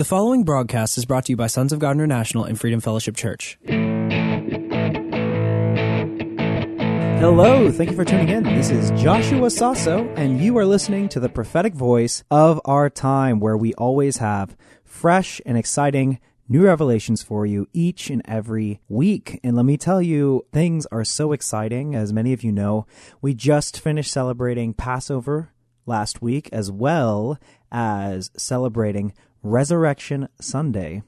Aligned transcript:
The 0.00 0.04
following 0.06 0.44
broadcast 0.44 0.96
is 0.96 1.04
brought 1.04 1.26
to 1.26 1.32
you 1.32 1.36
by 1.36 1.48
Sons 1.48 1.74
of 1.74 1.78
God 1.78 1.90
International 1.90 2.44
and 2.44 2.58
Freedom 2.58 2.80
Fellowship 2.80 3.14
Church. 3.16 3.58
Hello, 7.18 7.70
thank 7.70 7.90
you 7.90 7.96
for 7.96 8.06
tuning 8.06 8.30
in. 8.30 8.44
This 8.44 8.70
is 8.70 8.90
Joshua 8.92 9.50
Sasso, 9.50 10.08
and 10.16 10.40
you 10.40 10.56
are 10.56 10.64
listening 10.64 11.10
to 11.10 11.20
the 11.20 11.28
prophetic 11.28 11.74
voice 11.74 12.24
of 12.30 12.62
our 12.64 12.88
time, 12.88 13.40
where 13.40 13.58
we 13.58 13.74
always 13.74 14.16
have 14.16 14.56
fresh 14.84 15.38
and 15.44 15.58
exciting 15.58 16.18
new 16.48 16.64
revelations 16.64 17.22
for 17.22 17.44
you 17.44 17.68
each 17.74 18.08
and 18.08 18.22
every 18.24 18.80
week. 18.88 19.38
And 19.44 19.54
let 19.54 19.66
me 19.66 19.76
tell 19.76 20.00
you, 20.00 20.46
things 20.50 20.86
are 20.86 21.04
so 21.04 21.32
exciting. 21.32 21.94
As 21.94 22.10
many 22.10 22.32
of 22.32 22.42
you 22.42 22.52
know, 22.52 22.86
we 23.20 23.34
just 23.34 23.78
finished 23.78 24.10
celebrating 24.10 24.72
Passover 24.72 25.52
last 25.84 26.22
week, 26.22 26.48
as 26.52 26.70
well 26.70 27.38
as 27.70 28.30
celebrating 28.34 29.12
Resurrection 29.42 30.28
Sunday 30.40 31.02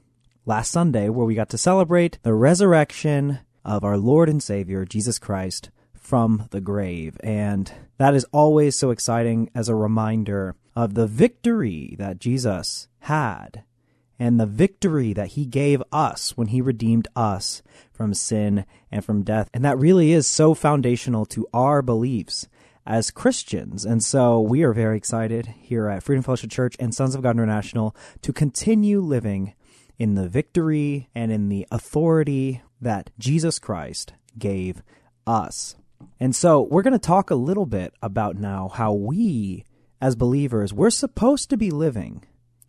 last 0.45 0.71
Sunday, 0.71 1.09
where 1.09 1.25
we 1.25 1.35
got 1.35 1.49
to 1.49 1.57
celebrate 1.57 2.17
the 2.23 2.33
resurrection 2.33 3.39
of 3.63 3.83
our 3.83 3.97
Lord 3.97 4.27
and 4.27 4.41
Savior, 4.41 4.85
Jesus 4.85 5.19
Christ, 5.19 5.69
from 5.93 6.47
the 6.51 6.61
grave. 6.61 7.17
And 7.23 7.71
that 7.97 8.13
is 8.13 8.25
always 8.31 8.77
so 8.77 8.89
exciting 8.91 9.49
as 9.55 9.69
a 9.69 9.75
reminder 9.75 10.55
of 10.75 10.95
the 10.95 11.07
victory 11.07 11.95
that 11.99 12.19
Jesus 12.19 12.87
had 13.01 13.63
and 14.19 14.39
the 14.39 14.45
victory 14.45 15.13
that 15.13 15.29
he 15.29 15.45
gave 15.45 15.81
us 15.91 16.37
when 16.37 16.47
he 16.47 16.61
redeemed 16.61 17.07
us 17.15 17.61
from 17.91 18.13
sin 18.13 18.65
and 18.91 19.03
from 19.03 19.23
death. 19.23 19.49
And 19.53 19.63
that 19.65 19.77
really 19.77 20.11
is 20.11 20.27
so 20.27 20.53
foundational 20.53 21.25
to 21.27 21.47
our 21.53 21.81
beliefs 21.81 22.47
as 22.85 23.11
Christians. 23.11 23.85
And 23.85 24.03
so 24.03 24.39
we 24.39 24.63
are 24.63 24.73
very 24.73 24.97
excited 24.97 25.47
here 25.59 25.87
at 25.87 26.03
Freedom 26.03 26.23
Fellowship 26.23 26.51
Church 26.51 26.75
and 26.79 26.93
Sons 26.93 27.15
of 27.15 27.21
God 27.21 27.31
International 27.31 27.95
to 28.21 28.33
continue 28.33 28.99
living 28.99 29.53
in 29.97 30.15
the 30.15 30.27
victory 30.27 31.09
and 31.15 31.31
in 31.31 31.49
the 31.49 31.67
authority 31.71 32.61
that 32.81 33.09
Jesus 33.17 33.59
Christ 33.59 34.13
gave 34.37 34.81
us. 35.25 35.75
And 36.19 36.35
so 36.35 36.61
we're 36.61 36.81
going 36.81 36.93
to 36.93 36.99
talk 36.99 37.29
a 37.29 37.35
little 37.35 37.65
bit 37.65 37.93
about 38.01 38.35
now 38.35 38.67
how 38.67 38.93
we 38.93 39.63
as 40.03 40.17
believers, 40.17 40.73
we're 40.73 40.89
supposed 40.89 41.49
to 41.49 41.55
be 41.55 41.71
living 41.71 42.25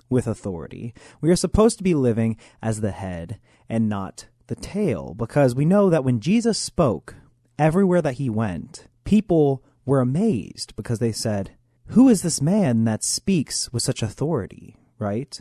with 0.08 0.28
authority. 0.28 0.94
We 1.20 1.32
are 1.32 1.36
supposed 1.36 1.78
to 1.78 1.82
be 1.82 1.92
living 1.92 2.36
as 2.62 2.80
the 2.80 2.92
head 2.92 3.40
and 3.68 3.88
not 3.88 4.26
the 4.46 4.54
tail 4.54 5.14
because 5.14 5.52
we 5.52 5.64
know 5.64 5.90
that 5.90 6.04
when 6.04 6.20
Jesus 6.20 6.58
spoke 6.58 7.16
everywhere 7.58 8.00
that 8.02 8.14
he 8.14 8.30
went, 8.30 8.86
people 9.02 9.64
were 9.84 10.00
amazed 10.00 10.74
because 10.76 10.98
they 10.98 11.12
said, 11.12 11.56
Who 11.88 12.08
is 12.08 12.22
this 12.22 12.40
man 12.40 12.84
that 12.84 13.04
speaks 13.04 13.72
with 13.72 13.82
such 13.82 14.02
authority? 14.02 14.76
Right? 14.98 15.40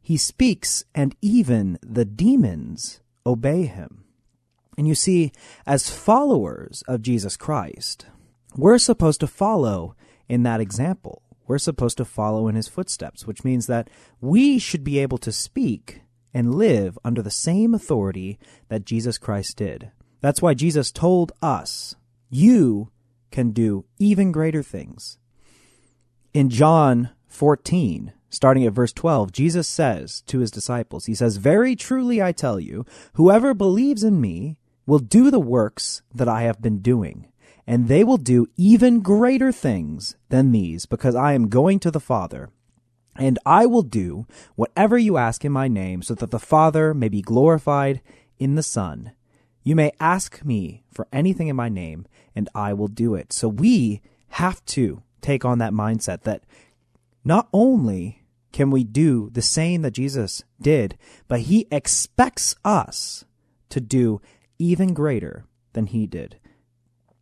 He 0.00 0.16
speaks, 0.16 0.84
and 0.94 1.16
even 1.22 1.78
the 1.82 2.04
demons 2.04 3.00
obey 3.24 3.66
him. 3.66 4.04
And 4.76 4.86
you 4.88 4.94
see, 4.94 5.32
as 5.66 5.88
followers 5.88 6.82
of 6.88 7.02
Jesus 7.02 7.36
Christ, 7.36 8.06
we're 8.56 8.78
supposed 8.78 9.20
to 9.20 9.26
follow 9.26 9.94
in 10.28 10.42
that 10.42 10.60
example. 10.60 11.22
We're 11.46 11.58
supposed 11.58 11.96
to 11.98 12.04
follow 12.04 12.48
in 12.48 12.54
his 12.54 12.68
footsteps, 12.68 13.26
which 13.26 13.44
means 13.44 13.66
that 13.66 13.88
we 14.20 14.58
should 14.58 14.84
be 14.84 14.98
able 14.98 15.18
to 15.18 15.32
speak 15.32 16.00
and 16.32 16.54
live 16.54 16.98
under 17.04 17.22
the 17.22 17.30
same 17.30 17.74
authority 17.74 18.38
that 18.68 18.84
Jesus 18.84 19.18
Christ 19.18 19.56
did. 19.56 19.90
That's 20.20 20.42
why 20.42 20.54
Jesus 20.54 20.90
told 20.90 21.32
us, 21.42 21.94
You 22.30 22.90
can 23.34 23.50
do 23.50 23.84
even 23.98 24.30
greater 24.30 24.62
things. 24.62 25.18
In 26.32 26.48
John 26.48 27.10
14, 27.26 28.12
starting 28.30 28.64
at 28.64 28.72
verse 28.72 28.92
12, 28.92 29.32
Jesus 29.32 29.66
says 29.66 30.22
to 30.28 30.38
his 30.38 30.52
disciples, 30.52 31.06
He 31.06 31.16
says, 31.16 31.36
Very 31.38 31.74
truly 31.74 32.22
I 32.22 32.30
tell 32.30 32.60
you, 32.60 32.86
whoever 33.14 33.52
believes 33.52 34.04
in 34.04 34.20
me 34.20 34.56
will 34.86 35.00
do 35.00 35.32
the 35.32 35.40
works 35.40 36.02
that 36.14 36.28
I 36.28 36.42
have 36.42 36.62
been 36.62 36.78
doing, 36.78 37.26
and 37.66 37.88
they 37.88 38.04
will 38.04 38.18
do 38.18 38.46
even 38.56 39.00
greater 39.00 39.50
things 39.50 40.14
than 40.28 40.52
these, 40.52 40.86
because 40.86 41.16
I 41.16 41.32
am 41.32 41.48
going 41.48 41.80
to 41.80 41.90
the 41.90 41.98
Father. 41.98 42.50
And 43.16 43.36
I 43.44 43.66
will 43.66 43.82
do 43.82 44.28
whatever 44.54 44.96
you 44.96 45.16
ask 45.16 45.44
in 45.44 45.50
my 45.50 45.66
name, 45.66 46.02
so 46.02 46.14
that 46.14 46.30
the 46.30 46.38
Father 46.38 46.94
may 46.94 47.08
be 47.08 47.20
glorified 47.20 48.00
in 48.38 48.54
the 48.54 48.62
Son. 48.62 49.10
You 49.64 49.74
may 49.74 49.92
ask 49.98 50.44
me 50.44 50.84
for 50.92 51.08
anything 51.10 51.48
in 51.48 51.56
my 51.56 51.70
name, 51.70 52.06
and 52.36 52.48
I 52.54 52.74
will 52.74 52.88
do 52.88 53.14
it. 53.14 53.32
So 53.32 53.48
we 53.48 54.02
have 54.28 54.64
to 54.66 55.02
take 55.22 55.44
on 55.44 55.58
that 55.58 55.72
mindset 55.72 56.22
that 56.22 56.44
not 57.24 57.48
only 57.52 58.22
can 58.52 58.70
we 58.70 58.84
do 58.84 59.30
the 59.32 59.42
same 59.42 59.82
that 59.82 59.92
Jesus 59.92 60.44
did, 60.60 60.96
but 61.26 61.40
he 61.40 61.66
expects 61.72 62.54
us 62.64 63.24
to 63.70 63.80
do 63.80 64.20
even 64.58 64.94
greater 64.94 65.46
than 65.72 65.86
he 65.86 66.06
did. 66.06 66.38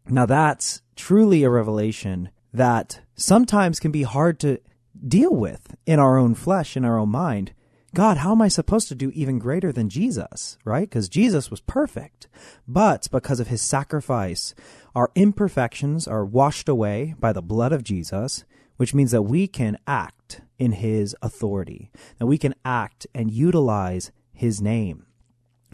Now 0.09 0.27
that's 0.27 0.83
truly 0.97 1.45
a 1.45 1.51
revelation 1.51 2.31
that 2.53 3.01
sometimes 3.15 3.81
can 3.81 3.93
be 3.93 4.03
hard 4.03 4.41
to 4.41 4.59
deal 5.07 5.35
with 5.35 5.75
in 5.87 5.99
our 5.99 6.19
own 6.19 6.35
flesh, 6.35 6.77
in 6.77 6.85
our 6.85 6.99
own 6.99 7.09
mind. 7.09 7.53
God, 7.95 8.19
how 8.19 8.33
am 8.33 8.41
I 8.41 8.49
supposed 8.49 8.89
to 8.89 8.95
do 8.95 9.11
even 9.11 9.39
greater 9.39 9.71
than 9.71 9.91
Jesus, 9.91 10.57
right? 10.65 10.89
Because 10.89 11.11
Jesus 11.11 11.51
was 11.51 11.61
perfect. 11.61 12.27
But 12.67 13.07
because 13.13 13.39
of 13.39 13.49
his 13.49 13.61
sacrifice, 13.61 14.55
our 14.95 15.11
imperfections 15.15 16.09
are 16.09 16.25
washed 16.25 16.71
away 16.71 17.15
by 17.19 17.35
the 17.35 17.43
blood 17.43 17.71
of 17.71 17.85
Jesus, 17.85 18.45
which 18.79 18.95
means 18.95 19.11
that 19.11 19.23
we 19.23 19.47
can 19.47 19.77
act 19.87 20.41
in 20.59 20.73
his 20.73 21.15
authority, 21.21 21.91
that 22.19 22.27
we 22.27 22.39
can 22.39 22.55
act 22.65 23.07
and 23.15 23.31
utilize 23.31 24.11
his 24.33 24.63
name. 24.63 25.05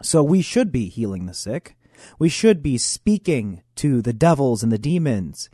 So 0.02 0.22
we 0.24 0.42
should 0.42 0.72
be 0.72 0.88
healing 0.88 1.26
the 1.26 1.34
sick. 1.34 1.76
We 2.18 2.28
should 2.28 2.64
be 2.64 2.78
speaking 2.78 3.62
to 3.76 4.02
the 4.02 4.12
devils 4.12 4.64
and 4.64 4.72
the 4.72 4.78
demons, 4.78 5.50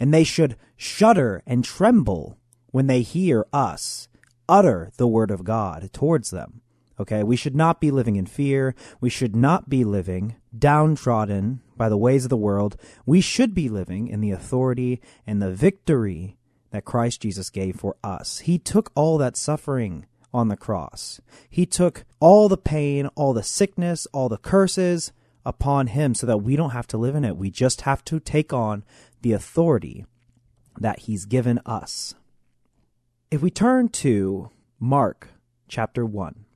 and 0.00 0.12
they 0.12 0.24
should 0.24 0.56
shudder 0.76 1.44
and 1.46 1.64
tremble 1.64 2.38
when 2.72 2.88
they 2.88 3.02
hear 3.02 3.46
us 3.52 4.08
utter 4.48 4.90
the 4.96 5.08
word 5.08 5.30
of 5.30 5.44
God 5.44 5.90
towards 5.92 6.30
them. 6.30 6.62
Okay, 7.00 7.22
we 7.22 7.36
should 7.36 7.54
not 7.54 7.80
be 7.80 7.90
living 7.90 8.16
in 8.16 8.26
fear. 8.26 8.74
We 9.00 9.08
should 9.08 9.36
not 9.36 9.68
be 9.68 9.84
living 9.84 10.34
downtrodden 10.56 11.60
by 11.76 11.88
the 11.88 11.96
ways 11.96 12.24
of 12.24 12.30
the 12.30 12.36
world. 12.36 12.76
We 13.06 13.20
should 13.20 13.54
be 13.54 13.68
living 13.68 14.08
in 14.08 14.20
the 14.20 14.32
authority 14.32 15.00
and 15.26 15.40
the 15.40 15.52
victory 15.52 16.36
that 16.70 16.84
Christ 16.84 17.22
Jesus 17.22 17.50
gave 17.50 17.76
for 17.76 17.96
us. 18.02 18.40
He 18.40 18.58
took 18.58 18.90
all 18.94 19.16
that 19.18 19.36
suffering 19.36 20.06
on 20.34 20.48
the 20.48 20.56
cross. 20.56 21.20
He 21.48 21.66
took 21.66 22.04
all 22.20 22.48
the 22.48 22.56
pain, 22.56 23.06
all 23.14 23.32
the 23.32 23.42
sickness, 23.42 24.06
all 24.12 24.28
the 24.28 24.36
curses 24.36 25.12
upon 25.44 25.86
him 25.86 26.14
so 26.14 26.26
that 26.26 26.38
we 26.38 26.56
don't 26.56 26.70
have 26.70 26.86
to 26.88 26.98
live 26.98 27.14
in 27.14 27.24
it. 27.24 27.36
We 27.36 27.50
just 27.50 27.82
have 27.82 28.04
to 28.06 28.20
take 28.20 28.52
on 28.52 28.84
the 29.22 29.32
authority 29.32 30.04
that 30.78 31.00
he's 31.00 31.24
given 31.24 31.60
us. 31.64 32.14
If 33.30 33.42
we 33.42 33.50
turn 33.50 33.90
to 33.90 34.48
Mark 34.80 35.28
chapter 35.68 36.06
1, 36.06 36.46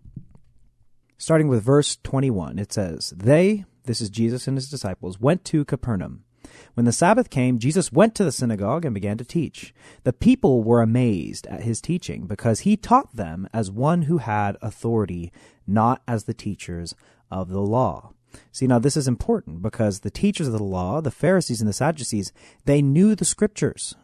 starting 1.18 1.48
with 1.48 1.62
verse 1.62 1.98
21, 2.02 2.58
it 2.58 2.72
says, 2.72 3.12
They, 3.14 3.66
this 3.84 4.00
is 4.00 4.08
Jesus 4.08 4.48
and 4.48 4.56
his 4.56 4.70
disciples, 4.70 5.20
went 5.20 5.44
to 5.44 5.66
Capernaum. 5.66 6.24
When 6.72 6.86
the 6.86 6.92
Sabbath 6.92 7.28
came, 7.28 7.58
Jesus 7.58 7.92
went 7.92 8.14
to 8.14 8.24
the 8.24 8.32
synagogue 8.32 8.86
and 8.86 8.94
began 8.94 9.18
to 9.18 9.24
teach. 9.24 9.74
The 10.04 10.14
people 10.14 10.62
were 10.62 10.80
amazed 10.80 11.46
at 11.48 11.62
his 11.62 11.82
teaching 11.82 12.26
because 12.26 12.60
he 12.60 12.78
taught 12.78 13.16
them 13.16 13.50
as 13.52 13.70
one 13.70 14.02
who 14.02 14.16
had 14.16 14.56
authority, 14.62 15.30
not 15.66 16.00
as 16.08 16.24
the 16.24 16.32
teachers 16.32 16.94
of 17.30 17.50
the 17.50 17.60
law. 17.60 18.14
See, 18.50 18.66
now 18.66 18.78
this 18.78 18.96
is 18.96 19.06
important 19.06 19.60
because 19.60 20.00
the 20.00 20.10
teachers 20.10 20.46
of 20.46 20.54
the 20.54 20.62
law, 20.62 21.02
the 21.02 21.10
Pharisees 21.10 21.60
and 21.60 21.68
the 21.68 21.74
Sadducees, 21.74 22.32
they 22.64 22.80
knew 22.80 23.14
the 23.14 23.26
scriptures. 23.26 23.94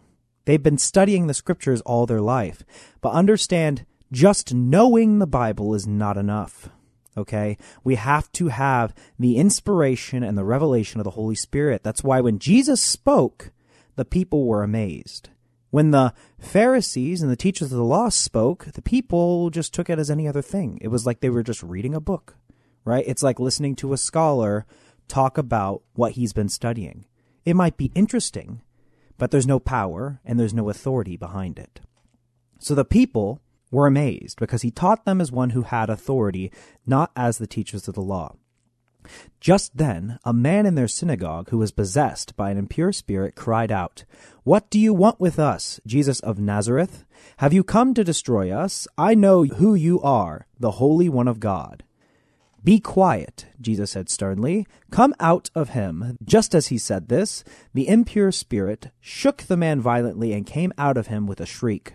They've 0.48 0.62
been 0.62 0.78
studying 0.78 1.26
the 1.26 1.34
scriptures 1.34 1.82
all 1.82 2.06
their 2.06 2.22
life. 2.22 2.64
But 3.02 3.12
understand, 3.12 3.84
just 4.10 4.54
knowing 4.54 5.18
the 5.18 5.26
Bible 5.26 5.74
is 5.74 5.86
not 5.86 6.16
enough. 6.16 6.70
Okay? 7.18 7.58
We 7.84 7.96
have 7.96 8.32
to 8.32 8.48
have 8.48 8.94
the 9.18 9.36
inspiration 9.36 10.22
and 10.22 10.38
the 10.38 10.46
revelation 10.46 11.00
of 11.00 11.04
the 11.04 11.10
Holy 11.10 11.34
Spirit. 11.34 11.82
That's 11.82 12.02
why 12.02 12.22
when 12.22 12.38
Jesus 12.38 12.80
spoke, 12.80 13.52
the 13.96 14.06
people 14.06 14.46
were 14.46 14.62
amazed. 14.62 15.28
When 15.68 15.90
the 15.90 16.14
Pharisees 16.38 17.20
and 17.20 17.30
the 17.30 17.36
teachers 17.36 17.70
of 17.70 17.76
the 17.76 17.84
law 17.84 18.08
spoke, 18.08 18.72
the 18.72 18.80
people 18.80 19.50
just 19.50 19.74
took 19.74 19.90
it 19.90 19.98
as 19.98 20.10
any 20.10 20.26
other 20.26 20.40
thing. 20.40 20.78
It 20.80 20.88
was 20.88 21.04
like 21.04 21.20
they 21.20 21.28
were 21.28 21.42
just 21.42 21.62
reading 21.62 21.94
a 21.94 22.00
book, 22.00 22.36
right? 22.86 23.04
It's 23.06 23.22
like 23.22 23.38
listening 23.38 23.76
to 23.76 23.92
a 23.92 23.98
scholar 23.98 24.64
talk 25.08 25.36
about 25.36 25.82
what 25.92 26.12
he's 26.12 26.32
been 26.32 26.48
studying. 26.48 27.04
It 27.44 27.54
might 27.54 27.76
be 27.76 27.92
interesting, 27.94 28.62
but 29.18 29.30
there's 29.30 29.46
no 29.46 29.58
power 29.58 30.20
and 30.24 30.38
there's 30.38 30.54
no 30.54 30.70
authority 30.70 31.16
behind 31.16 31.58
it. 31.58 31.80
So 32.58 32.74
the 32.74 32.84
people 32.84 33.40
were 33.70 33.86
amazed 33.86 34.38
because 34.38 34.62
he 34.62 34.70
taught 34.70 35.04
them 35.04 35.20
as 35.20 35.30
one 35.30 35.50
who 35.50 35.62
had 35.62 35.90
authority, 35.90 36.50
not 36.86 37.10
as 37.14 37.38
the 37.38 37.46
teachers 37.46 37.88
of 37.88 37.94
the 37.94 38.00
law. 38.00 38.34
Just 39.40 39.76
then, 39.76 40.18
a 40.24 40.32
man 40.32 40.66
in 40.66 40.74
their 40.74 40.88
synagogue 40.88 41.50
who 41.50 41.58
was 41.58 41.70
possessed 41.70 42.36
by 42.36 42.50
an 42.50 42.58
impure 42.58 42.92
spirit 42.92 43.34
cried 43.34 43.72
out, 43.72 44.04
What 44.42 44.68
do 44.70 44.78
you 44.78 44.92
want 44.92 45.20
with 45.20 45.38
us, 45.38 45.80
Jesus 45.86 46.20
of 46.20 46.38
Nazareth? 46.38 47.04
Have 47.38 47.52
you 47.52 47.64
come 47.64 47.94
to 47.94 48.04
destroy 48.04 48.50
us? 48.50 48.86
I 48.98 49.14
know 49.14 49.44
who 49.44 49.74
you 49.74 50.00
are, 50.02 50.46
the 50.58 50.72
Holy 50.72 51.08
One 51.08 51.28
of 51.28 51.40
God. 51.40 51.84
Be 52.68 52.80
quiet, 52.80 53.46
Jesus 53.58 53.92
said 53.92 54.10
sternly. 54.10 54.66
Come 54.90 55.14
out 55.20 55.48
of 55.54 55.70
him. 55.70 56.18
Just 56.22 56.54
as 56.54 56.66
he 56.66 56.76
said 56.76 57.08
this, 57.08 57.42
the 57.72 57.88
impure 57.88 58.30
spirit 58.30 58.90
shook 59.00 59.38
the 59.38 59.56
man 59.56 59.80
violently 59.80 60.34
and 60.34 60.44
came 60.44 60.74
out 60.76 60.98
of 60.98 61.06
him 61.06 61.26
with 61.26 61.40
a 61.40 61.46
shriek. 61.46 61.94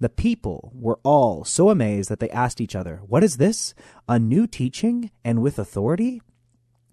The 0.00 0.08
people 0.08 0.72
were 0.74 0.98
all 1.02 1.44
so 1.44 1.68
amazed 1.68 2.08
that 2.08 2.18
they 2.18 2.30
asked 2.30 2.62
each 2.62 2.74
other, 2.74 3.02
What 3.06 3.22
is 3.22 3.36
this? 3.36 3.74
A 4.08 4.18
new 4.18 4.46
teaching 4.46 5.10
and 5.22 5.42
with 5.42 5.58
authority? 5.58 6.22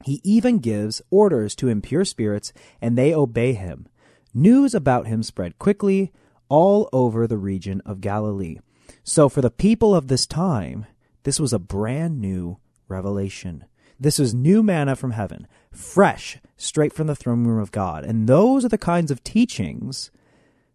He 0.03 0.19
even 0.25 0.59
gives 0.59 1.01
orders 1.09 1.55
to 1.55 1.69
impure 1.69 2.03
spirits, 2.03 2.51
and 2.81 2.97
they 2.97 3.15
obey 3.15 3.53
him. 3.53 3.87
News 4.33 4.75
about 4.75 5.07
him 5.07 5.23
spread 5.23 5.57
quickly 5.59 6.11
all 6.49 6.89
over 6.91 7.25
the 7.25 7.37
region 7.37 7.81
of 7.85 8.01
Galilee. 8.01 8.57
So, 9.05 9.29
for 9.29 9.39
the 9.39 9.49
people 9.49 9.95
of 9.95 10.09
this 10.09 10.27
time, 10.27 10.87
this 11.23 11.39
was 11.39 11.53
a 11.53 11.57
brand 11.57 12.19
new 12.19 12.57
revelation. 12.87 13.65
This 13.99 14.19
is 14.19 14.33
new 14.33 14.63
manna 14.63 14.95
from 14.95 15.11
heaven, 15.11 15.47
fresh, 15.71 16.39
straight 16.57 16.93
from 16.93 17.07
the 17.07 17.15
throne 17.15 17.45
room 17.45 17.61
of 17.61 17.71
God. 17.71 18.03
And 18.03 18.27
those 18.27 18.65
are 18.65 18.69
the 18.69 18.77
kinds 18.77 19.11
of 19.11 19.23
teachings 19.23 20.11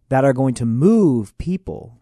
that 0.09 0.23
are 0.25 0.33
going 0.33 0.55
to 0.55 0.65
move 0.65 1.37
people 1.37 1.99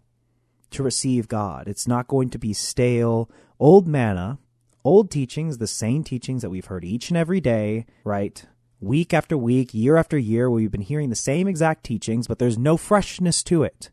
to 0.71 0.83
receive 0.83 1.27
God. 1.27 1.67
It's 1.67 1.87
not 1.87 2.07
going 2.07 2.29
to 2.29 2.37
be 2.37 2.53
stale, 2.53 3.29
old 3.59 3.87
manna 3.87 4.39
old 4.87 5.11
teachings, 5.11 5.57
the 5.57 5.67
same 5.67 6.01
teachings 6.01 6.41
that 6.41 6.49
we've 6.49 6.65
heard 6.65 6.85
each 6.85 7.09
and 7.09 7.17
every 7.17 7.41
day, 7.41 7.85
right? 8.05 8.45
Week 8.79 9.13
after 9.13 9.37
week, 9.37 9.73
year 9.73 9.97
after 9.97 10.17
year, 10.17 10.49
where 10.49 10.61
we've 10.61 10.71
been 10.71 10.79
hearing 10.79 11.09
the 11.09 11.15
same 11.15 11.45
exact 11.45 11.83
teachings, 11.83 12.25
but 12.25 12.39
there's 12.39 12.57
no 12.57 12.77
freshness 12.77 13.43
to 13.43 13.63
it. 13.63 13.91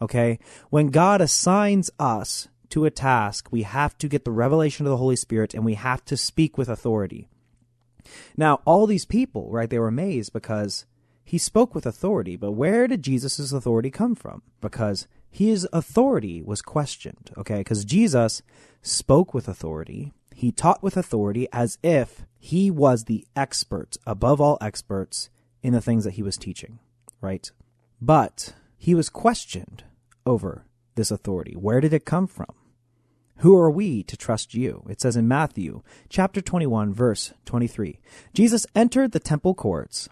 Okay? 0.00 0.38
When 0.70 0.86
God 0.88 1.20
assigns 1.20 1.90
us 1.98 2.48
to 2.70 2.84
a 2.84 2.90
task, 2.90 3.48
we 3.50 3.62
have 3.62 3.96
to 3.98 4.08
get 4.08 4.24
the 4.24 4.30
revelation 4.30 4.86
of 4.86 4.90
the 4.90 4.96
Holy 4.96 5.16
Spirit 5.16 5.54
and 5.54 5.64
we 5.64 5.74
have 5.74 6.04
to 6.06 6.16
speak 6.16 6.56
with 6.56 6.68
authority. 6.68 7.28
Now, 8.36 8.60
all 8.64 8.86
these 8.86 9.04
people, 9.04 9.50
right, 9.50 9.68
they 9.68 9.78
were 9.78 9.88
amazed 9.88 10.32
because 10.32 10.86
he 11.22 11.38
spoke 11.38 11.74
with 11.74 11.86
authority, 11.86 12.36
but 12.36 12.52
where 12.52 12.88
did 12.88 13.02
Jesus' 13.02 13.52
authority 13.52 13.90
come 13.90 14.14
from? 14.14 14.42
Because 14.60 15.06
his 15.30 15.68
authority 15.72 16.42
was 16.42 16.62
questioned, 16.62 17.30
okay? 17.36 17.58
Because 17.58 17.84
Jesus 17.84 18.42
spoke 18.82 19.32
with 19.32 19.46
authority, 19.46 20.12
he 20.34 20.50
taught 20.50 20.82
with 20.82 20.96
authority 20.96 21.46
as 21.52 21.78
if 21.82 22.24
he 22.38 22.70
was 22.70 23.04
the 23.04 23.26
expert, 23.36 23.96
above 24.06 24.40
all 24.40 24.58
experts, 24.60 25.30
in 25.62 25.72
the 25.72 25.80
things 25.80 26.04
that 26.04 26.14
he 26.14 26.22
was 26.22 26.36
teaching, 26.36 26.78
right? 27.20 27.50
But 28.00 28.54
he 28.78 28.94
was 28.94 29.10
questioned 29.10 29.84
over 30.24 30.64
this 30.94 31.10
authority. 31.10 31.52
Where 31.52 31.80
did 31.80 31.92
it 31.92 32.04
come 32.04 32.26
from? 32.26 32.54
Who 33.40 33.56
are 33.56 33.70
we 33.70 34.02
to 34.02 34.16
trust 34.18 34.52
you? 34.52 34.84
It 34.88 35.00
says 35.00 35.16
in 35.16 35.26
Matthew 35.26 35.82
chapter 36.10 36.42
21 36.42 36.92
verse 36.92 37.32
23. 37.46 37.98
Jesus 38.34 38.66
entered 38.74 39.12
the 39.12 39.20
temple 39.20 39.54
courts, 39.54 40.10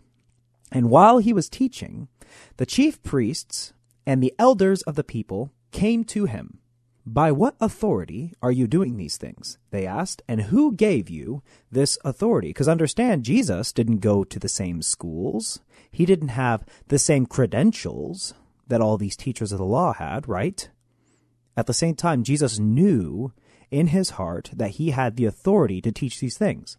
and 0.72 0.88
while 0.88 1.19
he 1.19 1.34
was 1.34 1.48
teaching, 1.48 2.08
the 2.56 2.66
chief 2.66 3.02
priests 3.02 3.75
and 4.06 4.22
the 4.22 4.34
elders 4.38 4.80
of 4.82 4.94
the 4.94 5.04
people 5.04 5.52
came 5.72 6.04
to 6.04 6.25
him 6.25 6.58
by 7.04 7.30
what 7.30 7.56
authority 7.60 8.32
are 8.40 8.52
you 8.52 8.66
doing 8.66 8.96
these 8.96 9.19
things? 9.19 9.58
They 9.70 9.86
asked. 9.86 10.22
And 10.26 10.42
who 10.42 10.75
gave 10.75 11.10
you 11.10 11.42
this 11.70 11.98
authority? 12.04 12.48
Because 12.48 12.69
understand, 12.69 13.25
Jesus 13.25 13.72
didn't 13.72 13.98
go 13.98 14.25
to 14.25 14.38
the 14.38 14.48
same 14.48 14.82
schools. 14.82 15.60
He 15.90 16.06
didn't 16.06 16.28
have 16.28 16.64
the 16.88 16.98
same 16.98 17.26
credentials 17.26 18.32
that 18.66 18.80
all 18.80 18.96
these 18.96 19.16
teachers 19.16 19.52
of 19.52 19.58
the 19.58 19.64
law 19.64 19.94
had, 19.94 20.28
right? 20.28 20.69
At 21.58 21.66
the 21.66 21.75
same 21.75 21.96
time, 21.96 22.22
Jesus 22.22 22.60
knew 22.60 23.32
in 23.69 23.88
his 23.88 24.10
heart 24.10 24.49
that 24.55 24.76
he 24.78 24.90
had 24.90 25.16
the 25.16 25.25
authority 25.25 25.81
to 25.81 25.90
teach 25.90 26.20
these 26.20 26.38
things. 26.38 26.76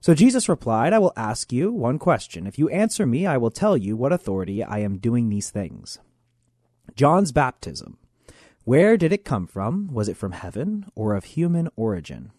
So 0.00 0.14
Jesus 0.14 0.48
replied, 0.48 0.92
I 0.92 1.00
will 1.00 1.12
ask 1.16 1.52
you 1.52 1.72
one 1.72 1.98
question. 1.98 2.46
If 2.46 2.56
you 2.56 2.68
answer 2.68 3.04
me, 3.04 3.26
I 3.26 3.36
will 3.36 3.50
tell 3.50 3.76
you 3.76 3.96
what 3.96 4.12
authority 4.12 4.62
I 4.62 4.78
am 4.78 4.98
doing 4.98 5.28
these 5.28 5.50
things. 5.50 5.98
John's 6.94 7.32
baptism 7.32 7.98
where 8.62 8.96
did 8.96 9.12
it 9.12 9.24
come 9.24 9.48
from? 9.48 9.92
Was 9.92 10.08
it 10.08 10.16
from 10.16 10.30
heaven 10.30 10.86
or 10.94 11.16
of 11.16 11.24
human 11.24 11.68
origin? 11.74 12.30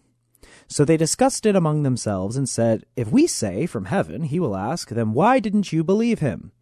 So 0.66 0.86
they 0.86 0.96
discussed 0.96 1.44
it 1.44 1.54
among 1.54 1.82
themselves 1.82 2.38
and 2.38 2.48
said, 2.48 2.86
If 2.96 3.12
we 3.12 3.26
say 3.26 3.66
from 3.66 3.84
heaven, 3.84 4.22
he 4.22 4.40
will 4.40 4.56
ask, 4.56 4.88
then 4.88 5.12
why 5.12 5.38
didn't 5.38 5.70
you 5.70 5.84
believe 5.84 6.20
him? 6.20 6.52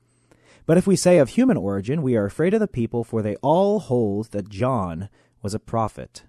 But 0.67 0.79
if 0.79 0.87
we 0.87 0.97
say 0.97 1.19
of 1.19 1.31
human 1.31 1.57
origin, 1.57 2.03
we 2.03 2.17
are 2.17 2.25
afraid 2.25 2.55
of 2.55 2.61
the 2.61 2.69
people, 2.69 3.05
for 3.05 3.23
they 3.23 3.37
all 3.37 3.81
hold 3.81 4.31
that 4.31 4.49
John 4.49 5.09
was 5.43 5.55
a 5.55 5.59
prophet. 5.59 6.25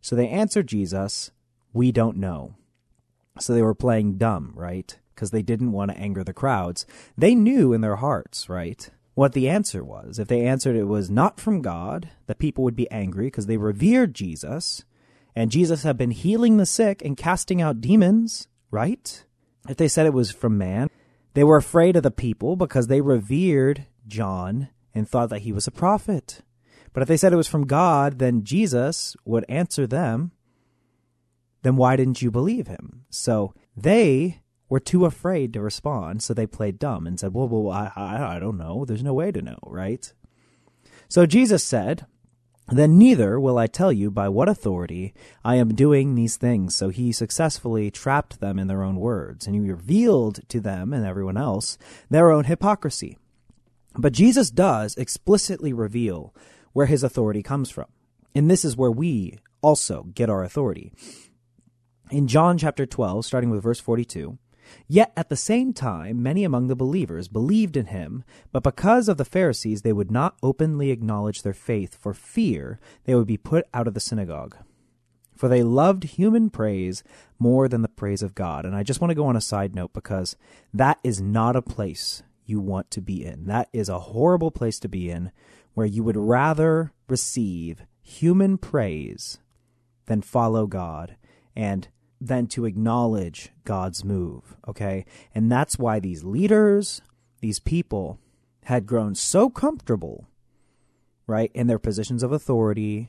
So 0.00 0.14
they 0.14 0.28
answered 0.28 0.66
Jesus, 0.66 1.30
We 1.72 1.92
don't 1.92 2.16
know. 2.16 2.56
So 3.38 3.54
they 3.54 3.62
were 3.62 3.74
playing 3.74 4.18
dumb, 4.18 4.52
right? 4.54 4.98
Because 5.14 5.30
they 5.30 5.42
didn't 5.42 5.72
want 5.72 5.90
to 5.90 5.98
anger 5.98 6.24
the 6.24 6.32
crowds. 6.32 6.86
They 7.16 7.34
knew 7.34 7.72
in 7.72 7.80
their 7.80 7.96
hearts, 7.96 8.48
right? 8.48 8.90
what 9.20 9.34
the 9.34 9.50
answer 9.50 9.84
was. 9.84 10.18
If 10.18 10.28
they 10.28 10.46
answered 10.46 10.76
it 10.76 10.84
was 10.84 11.10
not 11.10 11.38
from 11.38 11.60
God, 11.60 12.08
the 12.26 12.34
people 12.34 12.64
would 12.64 12.74
be 12.74 12.90
angry 12.90 13.26
because 13.26 13.46
they 13.46 13.58
revered 13.58 14.14
Jesus, 14.14 14.84
and 15.36 15.50
Jesus 15.50 15.82
had 15.82 15.98
been 15.98 16.10
healing 16.10 16.56
the 16.56 16.64
sick 16.64 17.02
and 17.04 17.18
casting 17.18 17.60
out 17.60 17.82
demons, 17.82 18.48
right? 18.70 19.22
If 19.68 19.76
they 19.76 19.88
said 19.88 20.06
it 20.06 20.14
was 20.14 20.30
from 20.30 20.56
man, 20.56 20.88
they 21.34 21.44
were 21.44 21.56
afraid 21.56 21.96
of 21.96 22.02
the 22.02 22.10
people 22.10 22.56
because 22.56 22.86
they 22.86 23.00
revered 23.00 23.86
John 24.06 24.68
and 24.94 25.08
thought 25.08 25.30
that 25.30 25.40
he 25.40 25.52
was 25.52 25.66
a 25.66 25.72
prophet. 25.72 26.42
But 26.92 27.02
if 27.02 27.08
they 27.08 27.16
said 27.16 27.32
it 27.32 27.36
was 27.36 27.48
from 27.48 27.66
God, 27.66 28.18
then 28.18 28.42
Jesus 28.42 29.16
would 29.24 29.44
answer 29.48 29.86
them, 29.86 30.32
then 31.62 31.76
why 31.76 31.96
didn't 31.96 32.22
you 32.22 32.30
believe 32.30 32.66
him? 32.66 33.04
So 33.10 33.54
they 33.76 34.40
were 34.68 34.80
too 34.80 35.04
afraid 35.04 35.52
to 35.52 35.60
respond, 35.60 36.22
so 36.22 36.32
they 36.32 36.46
played 36.46 36.78
dumb 36.78 37.06
and 37.06 37.18
said, 37.20 37.34
Well, 37.34 37.48
well 37.48 37.70
I, 37.70 37.92
I, 37.94 38.36
I 38.36 38.38
don't 38.38 38.56
know. 38.56 38.84
There's 38.84 39.02
no 39.02 39.14
way 39.14 39.30
to 39.30 39.42
know, 39.42 39.58
right? 39.66 40.12
So 41.08 41.26
Jesus 41.26 41.62
said, 41.62 42.06
Then 42.70 42.98
neither 42.98 43.40
will 43.40 43.58
I 43.58 43.66
tell 43.66 43.92
you 43.92 44.10
by 44.10 44.28
what 44.28 44.48
authority 44.48 45.12
I 45.44 45.56
am 45.56 45.74
doing 45.74 46.14
these 46.14 46.36
things. 46.36 46.76
So 46.76 46.88
he 46.88 47.10
successfully 47.10 47.90
trapped 47.90 48.40
them 48.40 48.58
in 48.58 48.68
their 48.68 48.82
own 48.82 48.96
words, 48.96 49.46
and 49.46 49.54
he 49.54 49.60
revealed 49.60 50.40
to 50.48 50.60
them 50.60 50.92
and 50.92 51.04
everyone 51.04 51.36
else 51.36 51.76
their 52.08 52.30
own 52.30 52.44
hypocrisy. 52.44 53.18
But 53.96 54.12
Jesus 54.12 54.50
does 54.50 54.94
explicitly 54.96 55.72
reveal 55.72 56.34
where 56.72 56.86
his 56.86 57.02
authority 57.02 57.42
comes 57.42 57.70
from. 57.70 57.86
And 58.34 58.48
this 58.48 58.64
is 58.64 58.76
where 58.76 58.92
we 58.92 59.38
also 59.62 60.04
get 60.14 60.30
our 60.30 60.44
authority. 60.44 60.92
In 62.10 62.28
John 62.28 62.56
chapter 62.56 62.86
12, 62.86 63.24
starting 63.26 63.50
with 63.50 63.62
verse 63.62 63.80
42, 63.80 64.38
Yet 64.88 65.12
at 65.16 65.28
the 65.28 65.36
same 65.36 65.72
time, 65.72 66.22
many 66.22 66.44
among 66.44 66.66
the 66.66 66.76
believers 66.76 67.28
believed 67.28 67.76
in 67.76 67.86
him, 67.86 68.24
but 68.52 68.62
because 68.62 69.08
of 69.08 69.16
the 69.16 69.24
Pharisees, 69.24 69.82
they 69.82 69.92
would 69.92 70.10
not 70.10 70.36
openly 70.42 70.90
acknowledge 70.90 71.42
their 71.42 71.52
faith 71.52 71.96
for 72.00 72.14
fear 72.14 72.80
they 73.04 73.14
would 73.14 73.26
be 73.26 73.36
put 73.36 73.66
out 73.72 73.86
of 73.86 73.94
the 73.94 74.00
synagogue. 74.00 74.56
For 75.36 75.48
they 75.48 75.62
loved 75.62 76.04
human 76.04 76.50
praise 76.50 77.02
more 77.38 77.66
than 77.66 77.82
the 77.82 77.88
praise 77.88 78.22
of 78.22 78.34
God. 78.34 78.66
And 78.66 78.76
I 78.76 78.82
just 78.82 79.00
want 79.00 79.10
to 79.10 79.14
go 79.14 79.26
on 79.26 79.36
a 79.36 79.40
side 79.40 79.74
note 79.74 79.94
because 79.94 80.36
that 80.74 80.98
is 81.02 81.20
not 81.20 81.56
a 81.56 81.62
place 81.62 82.22
you 82.44 82.60
want 82.60 82.90
to 82.90 83.00
be 83.00 83.24
in. 83.24 83.46
That 83.46 83.68
is 83.72 83.88
a 83.88 84.00
horrible 84.00 84.50
place 84.50 84.78
to 84.80 84.88
be 84.88 85.08
in 85.08 85.32
where 85.72 85.86
you 85.86 86.02
would 86.04 86.16
rather 86.16 86.92
receive 87.08 87.82
human 88.02 88.58
praise 88.58 89.38
than 90.06 90.20
follow 90.20 90.66
God 90.66 91.16
and 91.56 91.88
than 92.20 92.46
to 92.48 92.66
acknowledge 92.66 93.50
God's 93.64 94.04
move. 94.04 94.56
Okay. 94.68 95.06
And 95.34 95.50
that's 95.50 95.78
why 95.78 96.00
these 96.00 96.22
leaders, 96.22 97.00
these 97.40 97.58
people 97.58 98.18
had 98.64 98.86
grown 98.86 99.14
so 99.14 99.48
comfortable, 99.48 100.28
right, 101.26 101.50
in 101.54 101.66
their 101.66 101.78
positions 101.78 102.22
of 102.22 102.30
authority, 102.30 103.08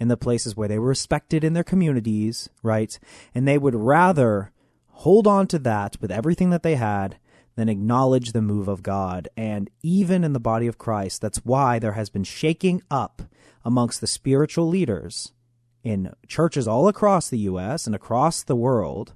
in 0.00 0.08
the 0.08 0.16
places 0.16 0.56
where 0.56 0.68
they 0.68 0.78
were 0.78 0.88
respected 0.88 1.44
in 1.44 1.52
their 1.52 1.62
communities, 1.62 2.48
right? 2.62 2.98
And 3.34 3.46
they 3.46 3.58
would 3.58 3.76
rather 3.76 4.50
hold 4.88 5.26
on 5.26 5.46
to 5.48 5.58
that 5.60 5.96
with 6.00 6.10
everything 6.10 6.50
that 6.50 6.62
they 6.62 6.74
had 6.74 7.18
than 7.56 7.68
acknowledge 7.68 8.32
the 8.32 8.42
move 8.42 8.66
of 8.66 8.82
God. 8.82 9.28
And 9.36 9.70
even 9.82 10.24
in 10.24 10.32
the 10.32 10.40
body 10.40 10.66
of 10.66 10.78
Christ, 10.78 11.20
that's 11.20 11.44
why 11.44 11.78
there 11.78 11.92
has 11.92 12.10
been 12.10 12.24
shaking 12.24 12.82
up 12.90 13.22
amongst 13.64 14.00
the 14.00 14.08
spiritual 14.08 14.68
leaders 14.68 15.32
in 15.84 16.12
churches 16.26 16.66
all 16.66 16.88
across 16.88 17.28
the 17.28 17.38
U.S. 17.40 17.86
and 17.86 17.94
across 17.94 18.42
the 18.42 18.56
world 18.56 19.14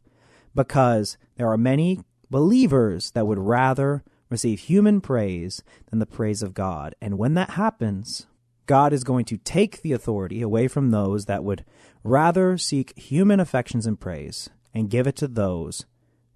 because 0.55 1.17
there 1.37 1.51
are 1.51 1.57
many 1.57 2.01
believers 2.31 3.11
that 3.13 3.27
would 3.27 3.39
rather 3.39 4.05
receive 4.29 4.61
human 4.61 5.01
praise 5.01 5.63
than 5.91 5.99
the 5.99 6.07
praise 6.07 6.43
of 6.43 6.55
God. 6.55 6.95
And 7.01 7.19
when 7.19 7.35
that 7.35 7.51
happens, 7.51 8.27
God 8.67 8.93
is 8.93 9.03
going 9.03 9.25
to 9.27 9.39
take 9.39 9.81
the 9.81 9.93
authority 9.93 10.43
away 10.43 10.69
from 10.69 10.91
those 10.91 11.25
that 11.25 11.43
would 11.43 11.65
rather 12.05 12.59
seek 12.59 12.97
human 12.99 13.41
affections 13.41 13.87
and 13.87 13.99
praise 13.99 14.51
and 14.75 14.91
give 14.91 15.07
it 15.07 15.17
to 15.17 15.27
those 15.27 15.87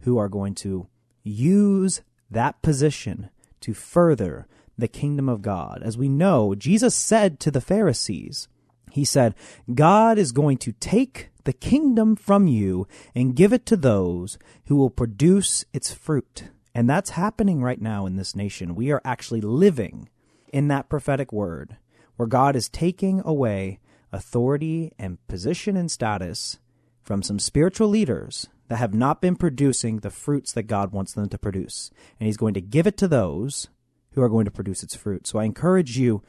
who 0.01 0.17
are 0.17 0.31
going 0.31 0.55
to 0.55 0.89
use 1.23 2.01
that 2.31 2.61
position 2.62 3.29
to 3.61 3.75
further 3.75 4.47
the 4.79 4.89
kingdom 4.89 5.29
of 5.29 5.43
God. 5.43 5.83
As 5.83 5.99
we 5.99 6.09
know, 6.09 6.55
Jesus 6.55 6.95
said 6.95 7.39
to 7.41 7.51
the 7.51 7.61
Pharisees, 7.61 8.49
He 8.93 9.07
said, 9.07 9.35
God 9.75 10.19
is 10.19 10.33
going 10.33 10.59
to 10.59 10.73
take 10.73 11.31
the 11.45 11.55
kingdom 11.55 12.15
from 12.15 12.47
you 12.47 12.87
and 13.15 13.35
give 13.35 13.53
it 13.53 13.65
to 13.67 13.77
those 13.77 14.39
who 14.67 14.77
will 14.77 14.91
produce 14.91 15.65
its 15.73 15.91
fruit. 15.91 16.45
And 16.75 16.91
that's 16.91 17.11
happening 17.11 17.63
right 17.63 17.81
now 17.81 18.05
in 18.05 18.17
this 18.17 18.37
nation. 18.37 18.75
We 18.75 18.93
are 18.93 19.01
actually 19.03 19.41
living 19.41 20.11
in 20.53 20.69
that 20.69 20.91
prophetic 20.91 21.33
word 21.33 21.79
where 22.17 22.29
God 22.29 22.55
is 22.55 22.69
taking 22.69 23.23
away 23.25 23.81
authority 24.13 24.93
and 24.99 25.27
position 25.27 25.75
and 25.75 25.91
status 25.91 26.59
from 27.03 27.23
some 27.23 27.39
spiritual 27.39 27.89
leaders 27.89 28.47
that 28.69 28.77
have 28.77 28.93
not 28.93 29.23
been 29.23 29.37
producing 29.37 30.01
the 30.01 30.11
fruits 30.11 30.53
that 30.53 30.65
God 30.65 30.93
wants 30.93 31.15
them 31.15 31.31
to 31.31 31.39
produce. 31.39 31.91
And 32.21 32.27
He's 32.27 32.37
going 32.37 32.55
to 32.55 32.61
give 32.61 32.87
it 32.87 32.99
to 32.99 33.09
those 33.09 33.69
who 34.13 34.23
are 34.23 34.29
going 34.29 34.45
to 34.45 34.51
produce 34.51 34.83
its 34.83 34.95
fruit. 34.95 35.27
So 35.27 35.39
I 35.39 35.45
encourage 35.45 35.99
you 35.99 36.23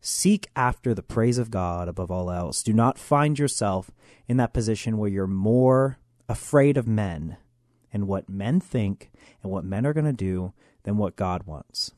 seek 0.00 0.48
after 0.56 0.94
the 0.94 1.02
praise 1.02 1.38
of 1.38 1.50
God 1.50 1.88
above 1.88 2.10
all 2.10 2.30
else. 2.30 2.62
Do 2.62 2.72
not 2.72 2.98
find 2.98 3.38
yourself 3.38 3.90
in 4.28 4.36
that 4.38 4.52
position 4.52 4.98
where 4.98 5.10
you're 5.10 5.26
more 5.26 5.98
afraid 6.28 6.76
of 6.76 6.86
men 6.86 7.36
and 7.92 8.06
what 8.06 8.28
men 8.28 8.60
think 8.60 9.10
and 9.42 9.50
what 9.50 9.64
men 9.64 9.84
are 9.86 9.92
going 9.92 10.06
to 10.06 10.12
do 10.12 10.52
than 10.84 10.96
what 10.96 11.16
God 11.16 11.44
wants. 11.44 11.92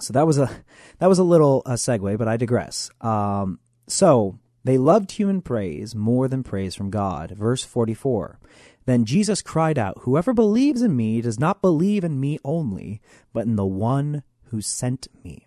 So 0.00 0.12
that 0.12 0.26
was 0.26 0.38
a 0.38 0.50
that 0.98 1.08
was 1.08 1.18
a 1.18 1.24
little 1.24 1.62
uh, 1.66 1.72
segue, 1.72 2.16
but 2.16 2.28
I 2.28 2.36
digress. 2.36 2.90
Um, 3.00 3.58
so 3.86 4.38
they 4.64 4.78
loved 4.78 5.12
human 5.12 5.42
praise 5.42 5.94
more 5.94 6.28
than 6.28 6.42
praise 6.42 6.74
from 6.74 6.90
God. 6.90 7.32
Verse 7.32 7.64
44. 7.64 8.38
Then 8.86 9.04
Jesus 9.04 9.42
cried 9.42 9.78
out, 9.78 9.98
Whoever 10.02 10.32
believes 10.32 10.82
in 10.82 10.96
me 10.96 11.20
does 11.20 11.38
not 11.38 11.60
believe 11.60 12.02
in 12.02 12.18
me 12.18 12.38
only, 12.44 13.00
but 13.32 13.46
in 13.46 13.56
the 13.56 13.66
one 13.66 14.22
who 14.44 14.60
sent 14.60 15.06
me. 15.22 15.46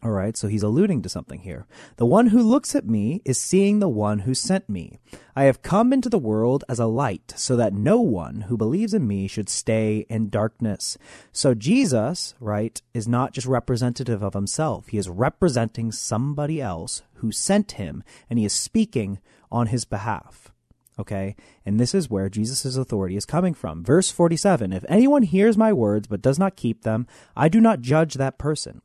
All 0.00 0.12
right, 0.12 0.36
so 0.36 0.46
he's 0.46 0.62
alluding 0.62 1.02
to 1.02 1.08
something 1.08 1.40
here. 1.40 1.66
The 1.96 2.06
one 2.06 2.28
who 2.28 2.40
looks 2.40 2.76
at 2.76 2.86
me 2.86 3.20
is 3.24 3.40
seeing 3.40 3.80
the 3.80 3.88
one 3.88 4.20
who 4.20 4.32
sent 4.32 4.68
me. 4.68 5.00
I 5.34 5.44
have 5.44 5.62
come 5.62 5.92
into 5.92 6.08
the 6.08 6.20
world 6.20 6.62
as 6.68 6.78
a 6.78 6.86
light, 6.86 7.34
so 7.34 7.56
that 7.56 7.72
no 7.72 8.00
one 8.00 8.42
who 8.42 8.56
believes 8.56 8.94
in 8.94 9.08
me 9.08 9.26
should 9.26 9.48
stay 9.48 10.06
in 10.08 10.28
darkness. 10.28 10.98
So 11.32 11.52
Jesus, 11.52 12.36
right, 12.38 12.80
is 12.94 13.08
not 13.08 13.32
just 13.32 13.48
representative 13.48 14.22
of 14.22 14.34
himself. 14.34 14.86
He 14.86 14.98
is 14.98 15.08
representing 15.08 15.90
somebody 15.90 16.60
else 16.60 17.02
who 17.14 17.32
sent 17.32 17.72
him, 17.72 18.04
and 18.30 18.38
he 18.38 18.44
is 18.44 18.52
speaking 18.52 19.18
on 19.50 19.66
his 19.66 19.84
behalf. 19.84 20.52
Okay? 20.96 21.34
And 21.66 21.80
this 21.80 21.92
is 21.92 22.08
where 22.08 22.28
Jesus' 22.28 22.76
authority 22.76 23.16
is 23.16 23.26
coming 23.26 23.54
from. 23.54 23.82
Verse 23.82 24.12
47 24.12 24.72
If 24.72 24.84
anyone 24.88 25.22
hears 25.24 25.56
my 25.56 25.72
words 25.72 26.06
but 26.06 26.22
does 26.22 26.38
not 26.38 26.54
keep 26.54 26.82
them, 26.82 27.08
I 27.36 27.48
do 27.48 27.60
not 27.60 27.80
judge 27.80 28.14
that 28.14 28.38
person. 28.38 28.80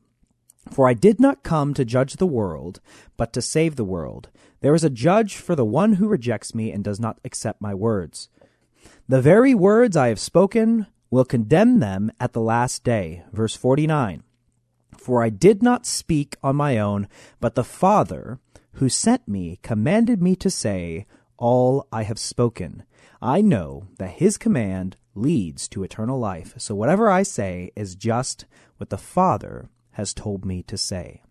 For 0.71 0.87
I 0.87 0.93
did 0.93 1.19
not 1.19 1.43
come 1.43 1.73
to 1.73 1.85
judge 1.85 2.15
the 2.15 2.27
world, 2.27 2.79
but 3.17 3.33
to 3.33 3.41
save 3.41 3.75
the 3.75 3.83
world. 3.83 4.29
There 4.61 4.73
is 4.73 4.83
a 4.83 4.89
judge 4.89 5.35
for 5.35 5.55
the 5.55 5.65
one 5.65 5.93
who 5.93 6.07
rejects 6.07 6.55
me 6.55 6.71
and 6.71 6.83
does 6.83 6.99
not 6.99 7.19
accept 7.25 7.61
my 7.61 7.73
words. 7.73 8.29
The 9.07 9.21
very 9.21 9.53
words 9.53 9.97
I 9.97 10.07
have 10.07 10.19
spoken 10.19 10.87
will 11.09 11.25
condemn 11.25 11.79
them 11.79 12.11
at 12.19 12.33
the 12.33 12.41
last 12.41 12.83
day. 12.83 13.23
Verse 13.31 13.55
49. 13.55 14.23
For 14.97 15.21
I 15.21 15.29
did 15.29 15.61
not 15.61 15.85
speak 15.85 16.37
on 16.41 16.55
my 16.55 16.77
own, 16.77 17.07
but 17.39 17.55
the 17.55 17.63
Father 17.63 18.39
who 18.73 18.89
sent 18.89 19.27
me 19.27 19.59
commanded 19.61 20.21
me 20.21 20.35
to 20.37 20.49
say 20.49 21.05
all 21.37 21.87
I 21.91 22.03
have 22.03 22.17
spoken. 22.17 22.83
I 23.21 23.41
know 23.41 23.87
that 23.97 24.11
his 24.11 24.37
command 24.37 24.97
leads 25.13 25.67
to 25.69 25.83
eternal 25.83 26.19
life. 26.19 26.53
So 26.57 26.73
whatever 26.73 27.09
I 27.09 27.23
say 27.23 27.71
is 27.75 27.95
just 27.95 28.45
what 28.77 28.89
the 28.89 28.97
Father 28.97 29.69
has 29.93 30.13
told 30.13 30.45
me 30.45 30.63
to 30.63 30.77
say. 30.77 31.21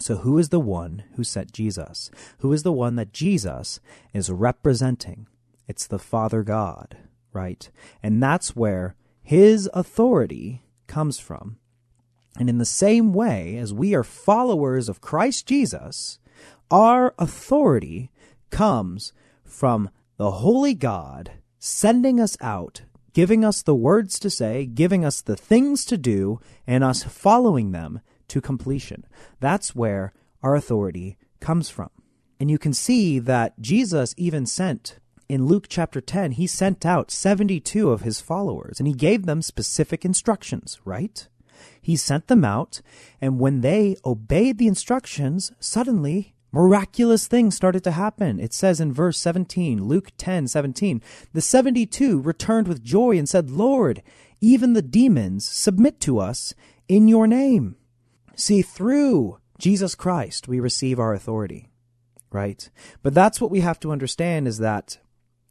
So, 0.00 0.16
who 0.16 0.38
is 0.38 0.48
the 0.48 0.60
one 0.60 1.04
who 1.14 1.24
sent 1.24 1.52
Jesus? 1.52 2.10
Who 2.38 2.52
is 2.52 2.62
the 2.62 2.72
one 2.72 2.96
that 2.96 3.12
Jesus 3.12 3.80
is 4.12 4.30
representing? 4.30 5.28
It's 5.68 5.86
the 5.86 5.98
Father 5.98 6.42
God, 6.42 6.96
right? 7.32 7.70
And 8.02 8.22
that's 8.22 8.56
where 8.56 8.96
his 9.22 9.70
authority 9.72 10.62
comes 10.86 11.18
from. 11.18 11.58
And 12.38 12.50
in 12.50 12.58
the 12.58 12.64
same 12.64 13.12
way 13.12 13.56
as 13.56 13.72
we 13.72 13.94
are 13.94 14.02
followers 14.02 14.88
of 14.88 15.00
Christ 15.00 15.46
Jesus, 15.46 16.18
our 16.70 17.14
authority 17.18 18.10
comes 18.50 19.12
from 19.44 19.90
the 20.16 20.32
Holy 20.32 20.74
God 20.74 21.32
sending 21.58 22.20
us 22.20 22.36
out 22.40 22.82
giving 23.14 23.44
us 23.44 23.62
the 23.62 23.74
words 23.74 24.18
to 24.18 24.28
say, 24.28 24.66
giving 24.66 25.04
us 25.04 25.22
the 25.22 25.36
things 25.36 25.86
to 25.86 25.96
do, 25.96 26.40
and 26.66 26.84
us 26.84 27.02
following 27.02 27.72
them 27.72 28.00
to 28.28 28.42
completion. 28.42 29.06
That's 29.40 29.74
where 29.74 30.12
our 30.42 30.54
authority 30.54 31.16
comes 31.40 31.70
from. 31.70 31.90
And 32.38 32.50
you 32.50 32.58
can 32.58 32.74
see 32.74 33.18
that 33.20 33.58
Jesus 33.60 34.14
even 34.18 34.44
sent 34.44 34.98
in 35.28 35.46
Luke 35.46 35.66
chapter 35.68 36.00
10, 36.00 36.32
he 36.32 36.46
sent 36.46 36.84
out 36.84 37.10
72 37.10 37.90
of 37.90 38.02
his 38.02 38.20
followers 38.20 38.78
and 38.78 38.86
he 38.86 38.94
gave 38.94 39.24
them 39.24 39.42
specific 39.42 40.04
instructions, 40.04 40.78
right? 40.84 41.26
He 41.80 41.96
sent 41.96 42.26
them 42.26 42.44
out, 42.44 42.82
and 43.20 43.38
when 43.38 43.60
they 43.60 43.96
obeyed 44.04 44.58
the 44.58 44.66
instructions, 44.66 45.52
suddenly 45.58 46.33
miraculous 46.54 47.26
things 47.26 47.56
started 47.56 47.82
to 47.82 47.90
happen. 47.90 48.38
It 48.38 48.54
says 48.54 48.80
in 48.80 48.92
verse 48.92 49.18
17, 49.18 49.84
Luke 49.84 50.12
10 50.16 50.46
17, 50.46 51.02
the 51.32 51.40
72 51.40 52.20
returned 52.20 52.68
with 52.68 52.84
joy 52.84 53.18
and 53.18 53.28
said, 53.28 53.50
Lord, 53.50 54.02
even 54.40 54.72
the 54.72 54.80
demons 54.80 55.44
submit 55.44 56.00
to 56.02 56.20
us 56.20 56.54
in 56.88 57.08
your 57.08 57.26
name. 57.26 57.74
See, 58.36 58.62
through 58.62 59.38
Jesus 59.58 59.96
Christ, 59.96 60.46
we 60.46 60.60
receive 60.60 61.00
our 61.00 61.12
authority, 61.12 61.72
right? 62.30 62.70
But 63.02 63.14
that's 63.14 63.40
what 63.40 63.50
we 63.50 63.60
have 63.60 63.80
to 63.80 63.90
understand 63.90 64.46
is 64.46 64.58
that 64.58 64.98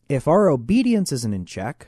if 0.08 0.26
our 0.26 0.50
obedience 0.50 1.12
isn't 1.12 1.34
in 1.34 1.46
check, 1.46 1.88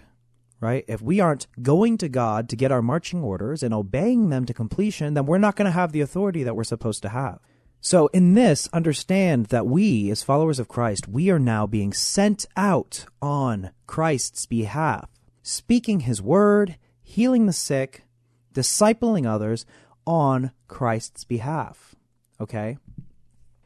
right? 0.59 0.83
If 0.89 1.01
we 1.01 1.21
aren't 1.21 1.47
going 1.61 1.97
to 1.99 2.09
God 2.09 2.49
to 2.49 2.55
get 2.57 2.71
our 2.71 2.81
marching 2.81 3.23
orders 3.23 3.63
and 3.63 3.73
obeying 3.73 4.29
them 4.29 4.45
to 4.45 4.53
completion, 4.53 5.13
then 5.13 5.25
we're 5.25 5.37
not 5.37 5.55
going 5.55 5.67
to 5.67 5.71
have 5.71 5.93
the 5.93 6.01
authority 6.01 6.43
that 6.43 6.55
we're 6.55 6.63
supposed 6.65 7.01
to 7.03 7.09
have. 7.09 7.39
So, 7.85 8.07
in 8.07 8.33
this, 8.33 8.67
understand 8.73 9.45
that 9.49 9.67
we, 9.67 10.09
as 10.09 10.23
followers 10.23 10.57
of 10.57 10.67
Christ, 10.67 11.07
we 11.07 11.29
are 11.29 11.37
now 11.37 11.67
being 11.67 11.93
sent 11.93 12.47
out 12.57 13.05
on 13.21 13.69
Christ's 13.85 14.47
behalf, 14.47 15.07
speaking 15.43 15.99
his 15.99 16.19
word, 16.19 16.77
healing 17.03 17.45
the 17.45 17.53
sick, 17.53 18.01
discipling 18.55 19.27
others 19.27 19.67
on 20.03 20.49
Christ's 20.67 21.25
behalf. 21.25 21.93
Okay? 22.41 22.79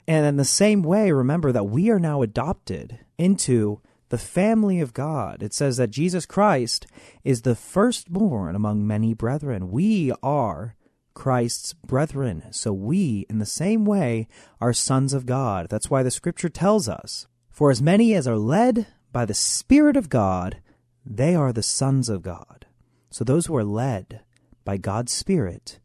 And 0.05 0.25
in 0.25 0.35
the 0.35 0.43
same 0.43 0.81
way, 0.81 1.13
remember 1.13 1.53
that 1.53 1.69
we 1.69 1.89
are 1.89 1.97
now 1.97 2.21
adopted 2.21 2.99
into 3.17 3.79
the 4.09 4.17
family 4.17 4.81
of 4.81 4.93
God. 4.93 5.41
It 5.41 5.53
says 5.53 5.77
that 5.77 5.91
Jesus 5.91 6.25
Christ 6.25 6.87
is 7.23 7.43
the 7.43 7.55
firstborn 7.55 8.53
among 8.53 8.85
many 8.85 9.13
brethren. 9.13 9.71
We 9.71 10.11
are 10.21 10.75
Christ's 11.13 11.73
brethren. 11.73 12.43
So 12.51 12.71
we, 12.73 13.25
in 13.29 13.39
the 13.39 13.45
same 13.45 13.85
way, 13.85 14.27
are 14.61 14.73
sons 14.73 15.13
of 15.13 15.25
God. 15.25 15.67
That's 15.69 15.89
why 15.89 16.03
the 16.03 16.11
scripture 16.11 16.49
tells 16.49 16.87
us, 16.87 17.27
For 17.49 17.71
as 17.71 17.81
many 17.81 18.13
as 18.13 18.27
are 18.27 18.37
led 18.37 18.87
by 19.11 19.25
the 19.25 19.33
Spirit 19.33 19.97
of 19.97 20.09
God, 20.09 20.61
they 21.05 21.35
are 21.35 21.51
the 21.51 21.63
sons 21.63 22.09
of 22.09 22.21
God. 22.21 22.65
So 23.09 23.23
those 23.23 23.47
who 23.47 23.55
are 23.55 23.63
led 23.63 24.21
by 24.63 24.77
God's 24.77 25.11
Spirit 25.11 25.79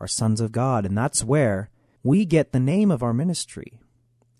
are 0.00 0.06
sons 0.06 0.40
of 0.40 0.52
God. 0.52 0.86
And 0.86 0.96
that's 0.96 1.24
where 1.24 1.70
we 2.02 2.24
get 2.24 2.52
the 2.52 2.60
name 2.60 2.90
of 2.90 3.02
our 3.02 3.12
ministry 3.12 3.80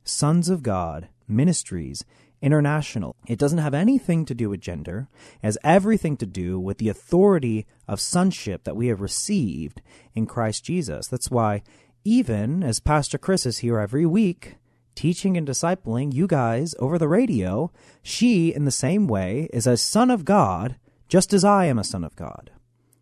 Sons 0.04 0.48
of 0.48 0.62
God 0.62 1.08
Ministries 1.26 2.04
international. 2.40 3.16
It 3.26 3.38
doesn't 3.38 3.58
have 3.58 3.74
anything 3.74 4.24
to 4.26 4.34
do 4.34 4.50
with 4.50 4.60
gender, 4.60 5.08
it 5.42 5.46
has 5.46 5.58
everything 5.64 6.16
to 6.18 6.26
do 6.26 6.58
with 6.58 6.78
the 6.78 6.88
authority 6.88 7.66
of 7.86 8.00
sonship 8.00 8.64
that 8.64 8.76
we 8.76 8.88
have 8.88 9.00
received 9.00 9.82
in 10.14 10.26
Christ 10.26 10.64
Jesus. 10.64 11.08
That's 11.08 11.30
why, 11.30 11.62
even 12.04 12.62
as 12.62 12.80
Pastor 12.80 13.18
Chris 13.18 13.46
is 13.46 13.58
here 13.58 13.78
every 13.78 14.06
week, 14.06 14.56
teaching 14.94 15.36
and 15.36 15.46
discipling 15.46 16.12
you 16.12 16.26
guys 16.26 16.74
over 16.78 16.98
the 16.98 17.08
radio, 17.08 17.70
she, 18.02 18.54
in 18.54 18.64
the 18.64 18.70
same 18.70 19.06
way, 19.06 19.48
is 19.52 19.66
a 19.66 19.76
son 19.76 20.10
of 20.10 20.24
God, 20.24 20.76
just 21.08 21.32
as 21.32 21.44
I 21.44 21.66
am 21.66 21.78
a 21.78 21.84
son 21.84 22.04
of 22.04 22.16
God. 22.16 22.50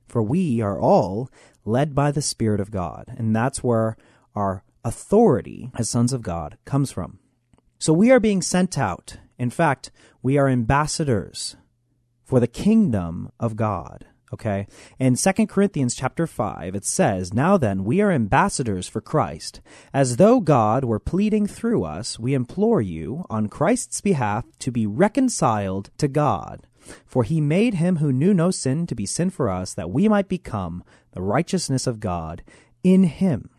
For 0.06 0.22
we 0.22 0.60
are 0.60 0.80
all 0.80 1.30
led 1.64 1.94
by 1.94 2.10
the 2.10 2.22
Spirit 2.22 2.60
of 2.60 2.70
God, 2.70 3.14
and 3.16 3.34
that's 3.34 3.64
where 3.64 3.96
our 4.34 4.62
authority 4.84 5.70
as 5.74 5.90
sons 5.90 6.12
of 6.12 6.22
God 6.22 6.58
comes 6.64 6.92
from. 6.92 7.18
So 7.78 7.92
we 7.92 8.10
are 8.10 8.20
being 8.20 8.40
sent 8.40 8.78
out 8.78 9.18
in 9.38 9.50
fact, 9.50 9.90
we 10.22 10.38
are 10.38 10.48
ambassadors 10.48 11.56
for 12.24 12.40
the 12.40 12.46
kingdom 12.46 13.30
of 13.38 13.56
God. 13.56 14.06
Okay. 14.32 14.66
In 14.98 15.14
2 15.14 15.46
Corinthians 15.46 15.94
chapter 15.94 16.26
5, 16.26 16.74
it 16.74 16.84
says, 16.84 17.32
Now 17.32 17.56
then, 17.56 17.84
we 17.84 18.00
are 18.00 18.10
ambassadors 18.10 18.88
for 18.88 19.00
Christ. 19.00 19.60
As 19.94 20.16
though 20.16 20.40
God 20.40 20.84
were 20.84 20.98
pleading 20.98 21.46
through 21.46 21.84
us, 21.84 22.18
we 22.18 22.34
implore 22.34 22.82
you, 22.82 23.24
on 23.30 23.48
Christ's 23.48 24.00
behalf, 24.00 24.44
to 24.58 24.72
be 24.72 24.86
reconciled 24.86 25.90
to 25.98 26.08
God. 26.08 26.66
For 27.04 27.22
he 27.22 27.40
made 27.40 27.74
him 27.74 27.96
who 27.96 28.12
knew 28.12 28.34
no 28.34 28.50
sin 28.50 28.86
to 28.88 28.96
be 28.96 29.06
sin 29.06 29.30
for 29.30 29.48
us, 29.48 29.74
that 29.74 29.90
we 29.90 30.08
might 30.08 30.28
become 30.28 30.82
the 31.12 31.22
righteousness 31.22 31.86
of 31.86 32.00
God 32.00 32.42
in 32.82 33.04
him. 33.04 33.50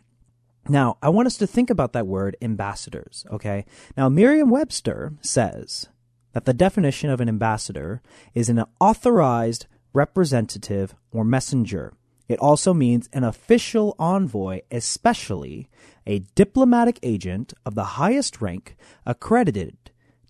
Now, 0.68 0.98
I 1.02 1.08
want 1.08 1.26
us 1.26 1.38
to 1.38 1.46
think 1.46 1.70
about 1.70 1.92
that 1.94 2.06
word 2.06 2.36
ambassadors, 2.42 3.24
okay? 3.30 3.64
Now, 3.96 4.08
Merriam 4.08 4.50
Webster 4.50 5.14
says 5.22 5.88
that 6.32 6.44
the 6.44 6.52
definition 6.52 7.08
of 7.10 7.20
an 7.20 7.28
ambassador 7.28 8.02
is 8.34 8.48
an 8.48 8.62
authorized 8.80 9.66
representative 9.94 10.94
or 11.10 11.24
messenger. 11.24 11.94
It 12.28 12.38
also 12.38 12.74
means 12.74 13.08
an 13.14 13.24
official 13.24 13.96
envoy, 13.98 14.60
especially 14.70 15.70
a 16.06 16.20
diplomatic 16.34 16.98
agent 17.02 17.54
of 17.64 17.74
the 17.74 17.84
highest 17.84 18.42
rank 18.42 18.76
accredited 19.06 19.76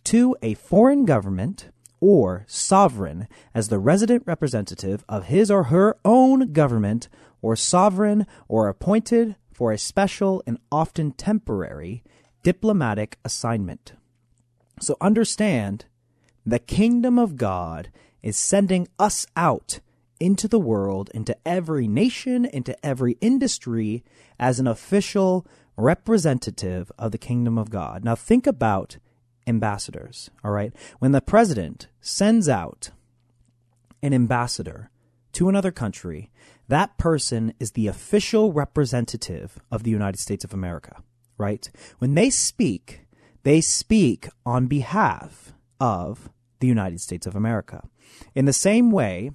to 0.05 0.37
a 0.41 0.55
foreign 0.55 1.05
government 1.05 1.71
or 2.01 2.45
sovereign 2.47 3.27
as 3.53 3.69
the 3.69 3.81
resident 3.81 4.23
representative 4.27 5.05
of 5.09 5.27
his 5.27 5.51
or 5.51 5.65
her 5.65 5.97
own 6.05 6.53
government 6.53 7.09
or 7.43 7.57
sovereign 7.57 8.27
or 8.47 8.69
appointed 8.69 9.35
for 9.59 9.73
a 9.73 9.77
special 9.77 10.41
and 10.47 10.57
often 10.71 11.11
temporary 11.11 12.05
diplomatic 12.45 13.19
assignment. 13.25 13.93
So 14.79 14.97
understand 15.01 15.87
the 16.47 16.61
kingdom 16.61 17.19
of 17.19 17.37
God 17.37 17.91
is 18.23 18.37
sending 18.37 18.87
us 19.01 19.27
out 19.35 19.81
into 20.21 20.47
the 20.47 20.61
world, 20.61 21.11
into 21.13 21.37
every 21.45 21.89
nation, 21.89 22.45
into 22.45 22.77
every 22.87 23.19
industry 23.21 24.05
as 24.39 24.61
an 24.61 24.69
official 24.69 25.45
representative 25.77 26.93
of 26.97 27.11
the 27.11 27.19
kingdom 27.19 27.59
of 27.59 27.69
God. 27.69 28.05
Now 28.05 28.15
think 28.15 28.47
about 28.47 28.99
ambassadors, 29.45 30.31
all 30.45 30.53
right? 30.53 30.73
When 31.01 31.11
the 31.11 31.21
president 31.21 31.89
sends 32.01 32.49
out 32.49 32.91
an 34.05 34.15
ambassador 34.15 34.93
to 35.33 35.49
another 35.49 35.73
country, 35.73 36.31
that 36.69 36.97
person 36.99 37.55
is 37.59 37.73
the 37.73 37.87
official 37.87 38.53
representative 38.53 39.59
of 39.71 39.83
the 39.83 39.91
United 39.91 40.19
States 40.19 40.45
of 40.45 40.53
America, 40.53 41.03
right? 41.39 41.71
When 41.99 42.15
they 42.15 42.31
speak, 42.31 43.07
they 43.43 43.61
speak 43.61 44.29
on 44.45 44.67
behalf 44.67 45.55
of 45.81 46.31
the 46.61 46.67
United 46.67 47.01
States 47.01 47.27
of 47.27 47.35
America. 47.35 47.89
In 48.35 48.45
the 48.45 48.53
same 48.53 48.91
way, 48.91 49.31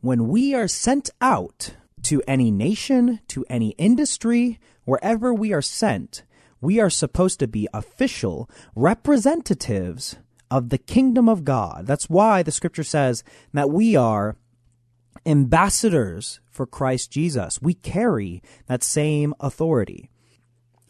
when 0.00 0.28
we 0.28 0.54
are 0.54 0.68
sent 0.68 1.10
out 1.20 1.74
to 2.02 2.22
any 2.26 2.50
nation, 2.50 3.20
to 3.28 3.44
any 3.48 3.70
industry, 3.70 4.58
wherever 4.84 5.32
we 5.32 5.52
are 5.52 5.62
sent, 5.62 6.24
we 6.60 6.80
are 6.80 6.90
supposed 6.90 7.38
to 7.40 7.46
be 7.46 7.68
official 7.72 8.50
representatives 8.74 10.16
of 10.50 10.70
the 10.70 10.78
kingdom 10.78 11.28
of 11.28 11.44
God. 11.44 11.86
That's 11.86 12.10
why 12.10 12.42
the 12.42 12.52
scripture 12.52 12.84
says 12.84 13.22
that 13.52 13.70
we 13.70 13.96
are 13.96 14.36
ambassadors 15.26 16.40
for 16.54 16.66
Christ 16.66 17.10
Jesus. 17.10 17.60
We 17.60 17.74
carry 17.74 18.42
that 18.66 18.82
same 18.82 19.34
authority 19.40 20.08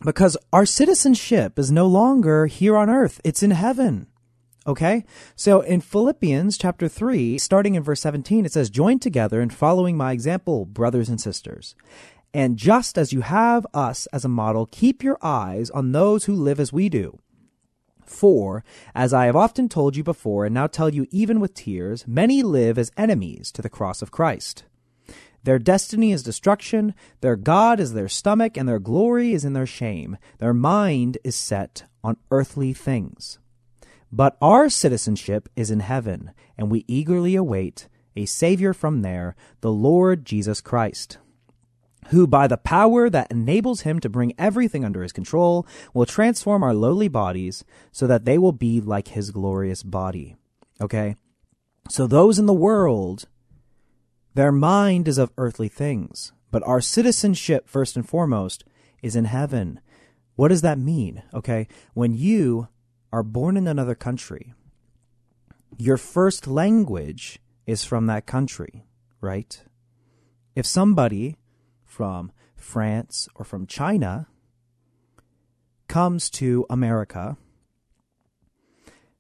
because 0.04 0.37
our 0.52 0.66
citizenship 0.66 1.59
is 1.59 1.73
no 1.73 1.87
longer 1.87 2.47
here 2.47 2.76
on 2.76 2.90
earth. 2.90 3.21
It's 3.25 3.42
in 3.42 3.52
heaven. 3.52 4.06
Okay? 4.66 5.04
So 5.37 5.61
in 5.61 5.80
Philippians 5.80 6.56
chapter 6.59 6.88
3, 6.88 7.38
starting 7.38 7.75
in 7.75 7.83
verse 7.83 8.00
17, 8.00 8.44
it 8.44 8.52
says, 8.52 8.71
Join 8.71 8.99
together 8.99 9.40
in 9.40 9.50
following 9.50 9.97
my 9.97 10.12
example, 10.12 10.64
brothers 10.64 11.09
and 11.09 11.21
sisters. 11.21 11.75
And 12.33 12.56
just 12.56 12.99
as 12.99 13.12
you 13.12 13.21
have 13.21 13.66
us 13.73 14.06
as 14.06 14.25
a 14.25 14.28
model, 14.28 14.66
keep 14.66 15.02
your 15.02 15.18
eyes 15.23 15.71
on 15.71 15.92
those 15.92 16.25
who 16.25 16.35
live 16.35 16.59
as 16.59 16.73
we 16.73 16.88
do. 16.88 17.18
For, 18.04 18.64
as 18.94 19.14
I 19.14 19.26
have 19.26 19.37
often 19.37 19.68
told 19.68 19.97
you 19.97 20.02
before, 20.02 20.44
and 20.44 20.54
now 20.54 20.66
tell 20.66 20.92
you 20.92 21.06
even 21.11 21.40
with 21.40 21.54
tears, 21.54 22.06
many 22.06 22.42
live 22.42 22.76
as 22.76 22.92
enemies 22.97 23.50
to 23.52 23.62
the 23.62 23.71
cross 23.71 24.02
of 24.02 24.11
Christ. 24.11 24.64
Their 25.45 25.59
destiny 25.59 26.11
is 26.11 26.23
destruction, 26.23 26.95
their 27.21 27.37
God 27.37 27.79
is 27.79 27.93
their 27.93 28.09
stomach, 28.09 28.57
and 28.57 28.69
their 28.69 28.79
glory 28.79 29.33
is 29.33 29.45
in 29.45 29.53
their 29.53 29.67
shame. 29.67 30.17
Their 30.39 30.55
mind 30.55 31.19
is 31.23 31.37
set 31.37 31.85
on 32.03 32.17
earthly 32.31 32.73
things. 32.73 33.39
But 34.11 34.37
our 34.41 34.69
citizenship 34.69 35.49
is 35.55 35.71
in 35.71 35.81
heaven, 35.81 36.33
and 36.57 36.71
we 36.71 36.85
eagerly 36.89 37.35
await 37.35 37.89
a 38.17 38.27
Savior 38.27 38.73
from 38.73 39.03
there, 39.03 39.35
the 39.61 39.73
Lord 39.73 40.25
Jesus 40.25 40.61
Christ, 40.61 41.19
who, 42.09 42.26
by 42.26 42.47
the 42.47 42.57
power 42.57 43.11
that 43.11 43.30
enables 43.30 43.80
him 43.80 43.99
to 44.00 44.09
bring 44.09 44.33
everything 44.39 44.85
under 44.85 45.02
his 45.02 45.13
control, 45.13 45.67
will 45.93 46.07
transform 46.07 46.63
our 46.63 46.75
lowly 46.75 47.09
bodies 47.09 47.65
so 47.93 48.07
that 48.07 48.25
they 48.25 48.39
will 48.39 48.52
be 48.52 48.80
like 48.80 49.09
his 49.09 49.30
glorious 49.30 49.83
body. 49.83 50.37
Okay? 50.80 51.17
So 51.91 52.07
those 52.07 52.39
in 52.39 52.47
the 52.47 52.52
world, 52.52 53.26
their 54.34 54.52
mind 54.52 55.08
is 55.08 55.18
of 55.18 55.32
earthly 55.38 55.68
things, 55.68 56.32
but 56.50 56.62
our 56.66 56.80
citizenship, 56.80 57.68
first 57.68 57.97
and 57.97 58.08
foremost, 58.08 58.64
is 59.02 59.16
in 59.16 59.25
heaven. 59.26 59.80
What 60.36 60.49
does 60.49 60.62
that 60.62 60.78
mean? 60.78 61.23
Okay? 61.32 61.68
When 61.94 62.12
you 62.12 62.68
are 63.12 63.23
born 63.23 63.56
in 63.56 63.68
another 63.68 63.94
country, 63.94 64.54
your 65.78 65.97
first 65.97 66.47
language 66.47 67.38
is 67.66 67.84
from 67.84 68.06
that 68.06 68.26
country, 68.26 68.84
right? 69.20 69.62
If 70.54 70.66
somebody 70.66 71.36
from 71.84 72.32
France 72.56 73.28
or 73.34 73.44
from 73.44 73.66
China 73.66 74.28
comes 75.88 76.30
to 76.30 76.66
America, 76.68 77.36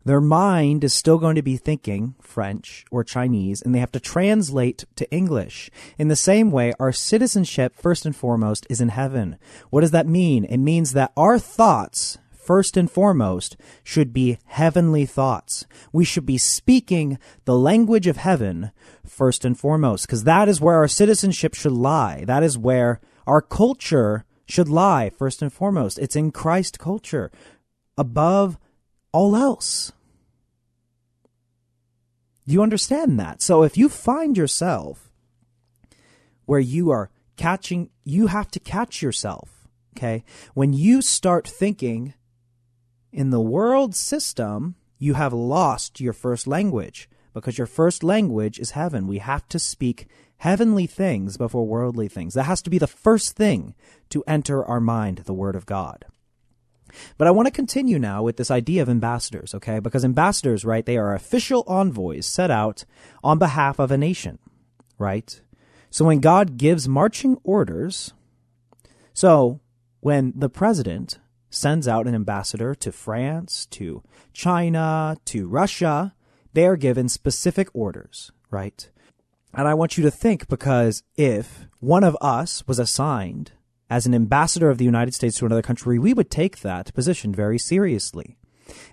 their 0.04 0.20
mind 0.20 0.84
is 0.84 0.92
still 0.92 1.18
going 1.18 1.36
to 1.36 1.42
be 1.42 1.56
thinking 1.56 2.14
French 2.20 2.84
or 2.90 3.04
Chinese, 3.04 3.62
and 3.62 3.74
they 3.74 3.78
have 3.78 3.92
to 3.92 4.00
translate 4.00 4.84
to 4.96 5.10
English. 5.10 5.70
In 5.98 6.08
the 6.08 6.16
same 6.16 6.50
way, 6.50 6.72
our 6.78 6.92
citizenship, 6.92 7.74
first 7.74 8.04
and 8.04 8.14
foremost, 8.14 8.66
is 8.68 8.80
in 8.80 8.90
heaven. 8.90 9.38
What 9.70 9.80
does 9.80 9.92
that 9.92 10.06
mean? 10.06 10.44
It 10.44 10.58
means 10.58 10.92
that 10.92 11.12
our 11.16 11.38
thoughts 11.38 12.18
first 12.44 12.76
and 12.76 12.90
foremost, 12.90 13.56
should 13.82 14.12
be 14.12 14.38
heavenly 14.44 15.06
thoughts. 15.06 15.64
We 15.92 16.04
should 16.04 16.26
be 16.26 16.38
speaking 16.38 17.18
the 17.46 17.56
language 17.56 18.06
of 18.06 18.18
heaven 18.18 18.70
first 19.04 19.44
and 19.44 19.58
foremost, 19.58 20.06
because 20.06 20.24
that 20.24 20.48
is 20.48 20.60
where 20.60 20.76
our 20.76 20.88
citizenship 20.88 21.54
should 21.54 21.72
lie. 21.72 22.24
That 22.26 22.42
is 22.42 22.58
where 22.58 23.00
our 23.26 23.40
culture 23.40 24.26
should 24.46 24.68
lie 24.68 25.10
first 25.10 25.40
and 25.40 25.52
foremost. 25.52 25.98
It's 25.98 26.16
in 26.16 26.30
Christ 26.30 26.78
culture 26.78 27.30
above 27.96 28.58
all 29.14 29.36
else. 29.36 29.92
Do 32.46 32.52
you 32.52 32.62
understand 32.62 33.18
that? 33.20 33.40
So 33.40 33.62
if 33.62 33.78
you 33.78 33.88
find 33.88 34.36
yourself 34.36 35.08
where 36.46 36.60
you 36.60 36.90
are 36.90 37.10
catching, 37.36 37.90
you 38.02 38.26
have 38.26 38.50
to 38.50 38.60
catch 38.60 39.00
yourself. 39.00 39.68
Okay. 39.96 40.24
When 40.52 40.72
you 40.72 41.00
start 41.00 41.46
thinking 41.46 42.14
in 43.12 43.30
the 43.30 43.40
world 43.40 43.94
system, 43.94 44.74
you 44.98 45.14
have 45.14 45.32
lost 45.32 46.00
your 46.00 46.12
first 46.12 46.48
language 46.48 47.08
because 47.32 47.56
your 47.56 47.68
first 47.68 48.02
language 48.02 48.58
is 48.58 48.72
heaven. 48.72 49.06
We 49.06 49.18
have 49.18 49.46
to 49.50 49.60
speak 49.60 50.08
heavenly 50.38 50.88
things 50.88 51.36
before 51.36 51.64
worldly 51.64 52.08
things. 52.08 52.34
That 52.34 52.44
has 52.44 52.62
to 52.62 52.70
be 52.70 52.78
the 52.78 52.88
first 52.88 53.36
thing 53.36 53.76
to 54.10 54.24
enter 54.26 54.64
our 54.64 54.80
mind, 54.80 55.18
the 55.18 55.32
Word 55.32 55.54
of 55.54 55.66
God. 55.66 56.04
But 57.18 57.28
I 57.28 57.30
want 57.30 57.46
to 57.46 57.52
continue 57.52 57.98
now 57.98 58.22
with 58.22 58.36
this 58.36 58.50
idea 58.50 58.82
of 58.82 58.88
ambassadors, 58.88 59.54
okay? 59.54 59.78
Because 59.78 60.04
ambassadors, 60.04 60.64
right, 60.64 60.84
they 60.84 60.96
are 60.96 61.14
official 61.14 61.64
envoys 61.66 62.26
set 62.26 62.50
out 62.50 62.84
on 63.22 63.38
behalf 63.38 63.78
of 63.78 63.90
a 63.90 63.98
nation, 63.98 64.38
right? 64.98 65.40
So 65.90 66.04
when 66.04 66.20
God 66.20 66.56
gives 66.56 66.88
marching 66.88 67.38
orders, 67.44 68.12
so 69.12 69.60
when 70.00 70.32
the 70.36 70.48
president 70.48 71.18
sends 71.50 71.86
out 71.86 72.06
an 72.06 72.14
ambassador 72.14 72.74
to 72.74 72.92
France, 72.92 73.66
to 73.66 74.02
China, 74.32 75.16
to 75.26 75.46
Russia, 75.46 76.14
they 76.52 76.66
are 76.66 76.76
given 76.76 77.08
specific 77.08 77.68
orders, 77.72 78.32
right? 78.50 78.90
And 79.52 79.68
I 79.68 79.74
want 79.74 79.96
you 79.96 80.02
to 80.02 80.10
think 80.10 80.48
because 80.48 81.04
if 81.16 81.66
one 81.78 82.02
of 82.02 82.16
us 82.20 82.66
was 82.66 82.78
assigned 82.78 83.52
as 83.90 84.06
an 84.06 84.14
ambassador 84.14 84.70
of 84.70 84.78
the 84.78 84.84
United 84.84 85.14
States 85.14 85.38
to 85.38 85.46
another 85.46 85.62
country, 85.62 85.98
we 85.98 86.14
would 86.14 86.30
take 86.30 86.60
that 86.60 86.92
position 86.94 87.34
very 87.34 87.58
seriously. 87.58 88.36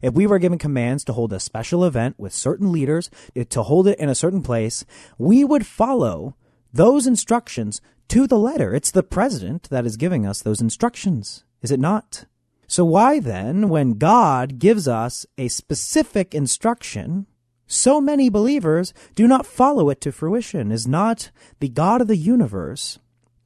If 0.01 0.13
we 0.13 0.27
were 0.27 0.39
given 0.39 0.57
commands 0.57 1.03
to 1.05 1.13
hold 1.13 1.31
a 1.33 1.39
special 1.39 1.85
event 1.85 2.15
with 2.17 2.33
certain 2.33 2.71
leaders, 2.71 3.09
eh, 3.35 3.45
to 3.49 3.63
hold 3.63 3.87
it 3.87 3.99
in 3.99 4.09
a 4.09 4.15
certain 4.15 4.41
place, 4.41 4.85
we 5.17 5.43
would 5.43 5.65
follow 5.65 6.35
those 6.73 7.07
instructions 7.07 7.81
to 8.09 8.27
the 8.27 8.37
letter. 8.37 8.73
It's 8.73 8.91
the 8.91 9.03
president 9.03 9.69
that 9.69 9.85
is 9.85 9.97
giving 9.97 10.25
us 10.25 10.41
those 10.41 10.61
instructions, 10.61 11.45
is 11.61 11.71
it 11.71 11.79
not? 11.79 12.25
So 12.67 12.85
why 12.85 13.19
then, 13.19 13.69
when 13.69 13.97
God 13.97 14.59
gives 14.59 14.87
us 14.87 15.25
a 15.37 15.49
specific 15.49 16.33
instruction, 16.33 17.27
so 17.67 17.99
many 17.99 18.29
believers 18.29 18.93
do 19.15 19.27
not 19.27 19.45
follow 19.45 19.89
it 19.89 20.01
to 20.01 20.11
fruition? 20.11 20.71
Is 20.71 20.87
not 20.87 21.31
the 21.59 21.69
God 21.69 22.01
of 22.01 22.07
the 22.07 22.17
universe 22.17 22.99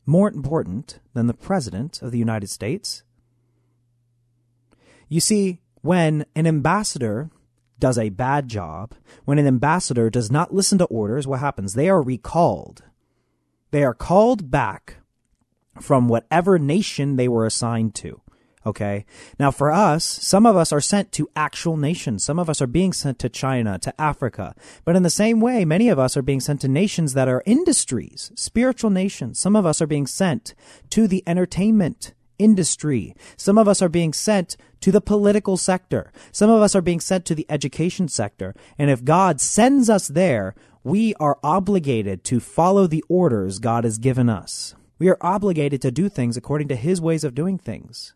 more 0.06 0.30
important 0.30 1.00
than 1.14 1.28
the 1.28 1.34
President 1.34 2.02
of 2.02 2.12
the 2.12 2.20
United 2.20 2.50
States? 2.50 3.04
You 5.08 5.20
see, 5.20 5.62
when 5.82 6.26
an 6.36 6.48
ambassador 6.48 7.30
does 7.80 7.98
a 7.98 8.10
bad 8.10 8.48
job, 8.48 8.94
when 9.26 9.38
an 9.38 9.48
ambassador 9.48 10.10
does 10.10 10.32
not 10.32 10.54
listen 10.54 10.78
to 10.80 10.86
orders, 10.86 11.28
what 11.28 11.40
happens? 11.40 11.74
They 11.74 11.90
are 11.90 12.02
recalled. 12.02 12.84
They 13.72 13.84
are 13.84 13.94
called 13.94 14.50
back 14.50 14.98
from 15.80 16.08
whatever 16.08 16.58
nation 16.58 17.16
they 17.16 17.28
were 17.28 17.46
assigned 17.46 17.94
to. 17.96 18.22
Okay. 18.66 19.06
Now 19.40 19.52
for 19.52 19.72
us, 19.72 20.04
some 20.04 20.46
of 20.46 20.56
us 20.56 20.74
are 20.74 20.82
sent 20.82 21.12
to 21.14 21.30
actual 21.36 21.78
nations. 21.78 22.24
Some 22.24 22.40
of 22.40 22.50
us 22.50 22.62
are 22.62 22.68
being 22.68 22.94
sent 22.94 23.20
to 23.20 23.30
China, 23.30 23.78
to 23.80 24.02
Africa. 24.02 24.56
But 24.84 24.96
in 24.96 25.04
the 25.04 25.10
same 25.10 25.40
way, 25.40 25.66
many 25.66 25.88
of 25.88 26.00
us 26.00 26.18
are 26.18 26.24
being 26.24 26.40
sent 26.40 26.62
to 26.62 26.68
nations 26.68 27.14
that 27.14 27.28
are 27.28 27.44
industries, 27.46 28.32
spiritual 28.36 28.90
nations. 28.90 29.38
Some 29.40 29.56
of 29.56 29.66
us 29.66 29.82
are 29.82 29.88
being 29.88 30.08
sent 30.08 30.56
to 30.90 31.08
the 31.08 31.24
entertainment 31.28 32.14
industry. 32.40 33.16
Some 33.38 33.58
of 33.58 33.68
us 33.68 33.82
are 33.82 33.90
being 33.90 34.14
sent 34.14 34.58
to 34.82 34.92
the 34.92 35.02
political 35.02 35.58
sector. 35.58 36.12
Some 36.32 36.50
of 36.50 36.62
us 36.62 36.76
are 36.76 36.82
being 36.82 37.00
sent 37.00 37.26
to 37.26 37.36
the 37.36 37.46
education 37.50 38.08
sector. 38.08 38.56
And 38.78 38.90
if 38.90 39.04
God 39.04 39.40
sends 39.40 39.90
us 39.90 40.08
there, 40.08 40.56
we 40.84 41.14
are 41.16 41.38
obligated 41.44 42.24
to 42.26 42.40
follow 42.40 42.88
the 42.88 43.04
orders 43.08 43.60
God 43.60 43.84
has 43.84 43.98
given 43.98 44.30
us. 44.30 44.76
We 44.98 45.10
are 45.10 45.18
obligated 45.22 45.82
to 45.82 45.92
do 45.92 46.10
things 46.10 46.36
according 46.36 46.68
to 46.70 46.76
His 46.76 47.02
ways 47.02 47.24
of 47.24 47.36
doing 47.36 47.58
things. 47.58 48.14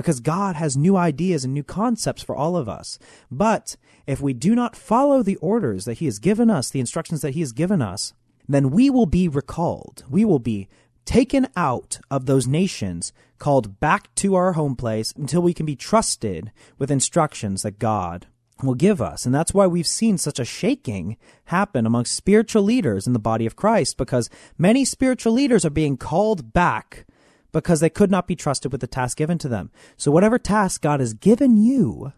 Because 0.00 0.20
God 0.20 0.56
has 0.56 0.76
new 0.76 0.96
ideas 0.96 1.44
and 1.44 1.52
new 1.52 1.62
concepts 1.62 2.22
for 2.22 2.34
all 2.34 2.56
of 2.56 2.68
us. 2.68 2.98
But 3.30 3.76
if 4.06 4.20
we 4.20 4.32
do 4.32 4.54
not 4.54 4.74
follow 4.74 5.22
the 5.22 5.36
orders 5.36 5.84
that 5.84 5.98
He 5.98 6.06
has 6.06 6.18
given 6.18 6.48
us, 6.48 6.70
the 6.70 6.80
instructions 6.80 7.20
that 7.20 7.34
He 7.34 7.40
has 7.40 7.52
given 7.52 7.82
us, 7.82 8.14
then 8.48 8.70
we 8.70 8.88
will 8.88 9.06
be 9.06 9.28
recalled. 9.28 10.04
We 10.08 10.24
will 10.24 10.38
be 10.38 10.68
taken 11.04 11.48
out 11.54 12.00
of 12.10 12.26
those 12.26 12.46
nations, 12.46 13.12
called 13.38 13.78
back 13.78 14.14
to 14.14 14.34
our 14.34 14.52
home 14.52 14.74
place 14.74 15.12
until 15.12 15.42
we 15.42 15.52
can 15.52 15.66
be 15.66 15.76
trusted 15.76 16.50
with 16.78 16.90
instructions 16.90 17.62
that 17.62 17.78
God 17.78 18.26
will 18.62 18.74
give 18.74 19.00
us. 19.02 19.26
And 19.26 19.34
that's 19.34 19.54
why 19.54 19.66
we've 19.66 19.86
seen 19.86 20.18
such 20.18 20.38
a 20.38 20.44
shaking 20.44 21.16
happen 21.46 21.86
amongst 21.86 22.14
spiritual 22.14 22.62
leaders 22.62 23.06
in 23.06 23.12
the 23.12 23.18
body 23.18 23.46
of 23.46 23.56
Christ 23.56 23.96
because 23.96 24.30
many 24.58 24.84
spiritual 24.84 25.32
leaders 25.32 25.64
are 25.64 25.70
being 25.70 25.96
called 25.96 26.52
back 26.52 27.06
because 27.52 27.80
they 27.80 27.90
could 27.90 28.10
not 28.10 28.26
be 28.26 28.36
trusted 28.36 28.72
with 28.72 28.80
the 28.80 28.86
task 28.86 29.16
given 29.16 29.38
to 29.38 29.48
them. 29.48 29.70
So 29.96 30.10
whatever 30.10 30.38
task 30.38 30.82
God 30.82 31.00
has 31.00 31.14
given 31.14 31.56
you, 31.56 32.12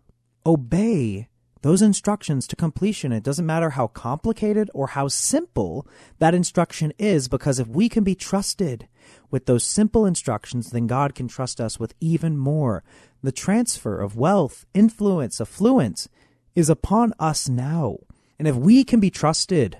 obey 0.45 1.29
those 1.63 1.81
instructions 1.81 2.47
to 2.49 2.57
completion. 2.57 3.13
It 3.13 3.23
doesn't 3.23 3.47
matter 3.47 3.71
how 3.71 3.87
complicated 3.87 4.69
or 4.75 4.89
how 4.89 5.09
simple 5.09 5.87
that 6.19 6.35
instruction 6.35 6.93
is, 6.99 7.29
because 7.29 7.61
if 7.61 7.69
we 7.69 7.89
can 7.89 8.03
be 8.03 8.17
trusted 8.17 8.89
with 9.31 9.47
those 9.47 9.65
simple 9.65 10.05
instructions, 10.05 10.71
then 10.71 10.87
God 10.89 11.15
can 11.15 11.29
trust 11.29 11.61
us 11.61 11.79
with 11.79 11.95
even 12.01 12.37
more. 12.37 12.83
The 13.23 13.33
transfer 13.33 14.01
of 14.01 14.17
wealth, 14.17 14.67
influence, 14.75 15.41
affluence 15.41 16.09
is 16.57 16.69
upon 16.69 17.15
us 17.21 17.49
now. 17.49 17.99
And 18.39 18.49
if 18.49 18.57
we 18.57 18.83
can 18.83 18.99
be 18.99 19.11
trusted 19.11 19.79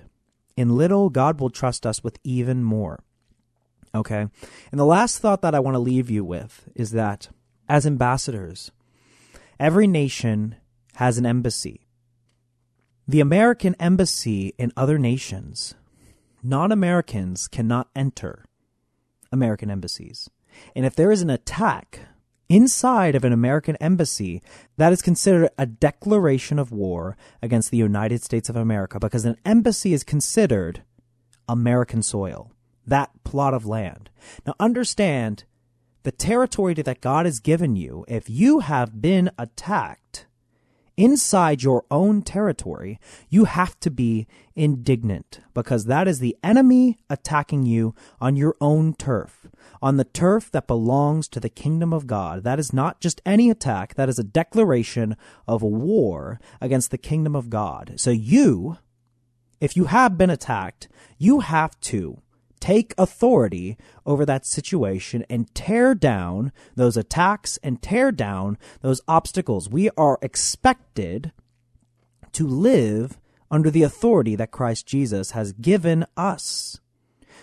in 0.55 0.77
little, 0.77 1.09
God 1.09 1.41
will 1.41 1.49
trust 1.49 1.85
us 1.85 2.01
with 2.01 2.17
even 2.23 2.63
more. 2.63 3.03
Okay? 3.95 4.27
And 4.71 4.79
the 4.79 4.85
last 4.85 5.19
thought 5.19 5.41
that 5.41 5.55
I 5.55 5.59
want 5.59 5.75
to 5.75 5.79
leave 5.79 6.09
you 6.09 6.23
with 6.23 6.67
is 6.75 6.91
that 6.91 7.29
as 7.69 7.85
ambassadors, 7.85 8.71
every 9.59 9.87
nation 9.87 10.55
has 10.95 11.17
an 11.17 11.25
embassy. 11.25 11.87
The 13.07 13.19
American 13.19 13.75
embassy 13.79 14.53
in 14.57 14.71
other 14.77 14.97
nations, 14.97 15.75
non 16.41 16.71
Americans 16.71 17.47
cannot 17.47 17.89
enter 17.95 18.45
American 19.31 19.69
embassies. 19.69 20.29
And 20.75 20.85
if 20.85 20.95
there 20.95 21.11
is 21.11 21.21
an 21.21 21.29
attack 21.29 21.99
inside 22.47 23.15
of 23.15 23.23
an 23.23 23.33
American 23.33 23.75
embassy, 23.77 24.41
that 24.77 24.93
is 24.93 25.01
considered 25.01 25.49
a 25.57 25.65
declaration 25.65 26.59
of 26.59 26.71
war 26.71 27.17
against 27.41 27.71
the 27.71 27.77
United 27.77 28.21
States 28.21 28.49
of 28.49 28.55
America 28.55 28.99
because 28.99 29.25
an 29.25 29.37
embassy 29.45 29.93
is 29.93 30.03
considered 30.03 30.83
American 31.49 32.01
soil, 32.01 32.51
that 32.85 33.11
plot 33.23 33.53
of 33.53 33.65
land. 33.65 34.09
Now 34.45 34.55
understand 34.59 35.45
the 36.03 36.11
territory 36.11 36.73
that 36.73 37.01
God 37.01 37.25
has 37.25 37.39
given 37.39 37.75
you, 37.75 38.05
if 38.07 38.29
you 38.29 38.59
have 38.59 39.01
been 39.01 39.31
attacked, 39.37 40.27
inside 40.97 41.63
your 41.63 41.85
own 41.89 42.21
territory, 42.21 42.99
you 43.29 43.45
have 43.45 43.79
to 43.79 43.89
be 43.89 44.27
indignant 44.55 45.39
because 45.53 45.85
that 45.85 46.07
is 46.07 46.19
the 46.19 46.37
enemy 46.43 46.97
attacking 47.09 47.63
you 47.63 47.95
on 48.21 48.35
your 48.35 48.55
own 48.61 48.93
turf, 48.93 49.47
on 49.81 49.97
the 49.97 50.03
turf 50.03 50.51
that 50.51 50.67
belongs 50.67 51.27
to 51.27 51.39
the 51.39 51.49
kingdom 51.49 51.93
of 51.93 52.05
God. 52.05 52.43
That 52.43 52.59
is 52.59 52.73
not 52.73 52.99
just 52.99 53.21
any 53.25 53.49
attack, 53.49 53.95
that 53.95 54.09
is 54.09 54.19
a 54.19 54.23
declaration 54.23 55.15
of 55.47 55.61
war 55.61 56.39
against 56.61 56.91
the 56.91 56.97
kingdom 56.97 57.35
of 57.35 57.49
God. 57.49 57.93
So 57.97 58.11
you, 58.11 58.77
if 59.59 59.75
you 59.75 59.85
have 59.85 60.17
been 60.17 60.29
attacked, 60.29 60.89
you 61.17 61.39
have 61.39 61.79
to 61.81 62.21
take 62.63 62.93
authority 62.97 63.77
over 64.05 64.25
that 64.25 64.45
situation 64.45 65.25
and 65.29 65.53
tear 65.53 65.93
down 65.93 66.49
those 66.77 66.95
attacks 66.95 67.59
and 67.61 67.81
tear 67.81 68.09
down 68.09 68.57
those 68.79 69.01
obstacles. 69.05 69.67
We 69.67 69.89
are 69.97 70.17
expected 70.21 71.33
to 72.31 72.47
live 72.47 73.19
under 73.51 73.69
the 73.69 73.83
authority 73.83 74.37
that 74.37 74.51
Christ 74.51 74.87
Jesus 74.87 75.31
has 75.31 75.51
given 75.51 76.05
us. 76.15 76.79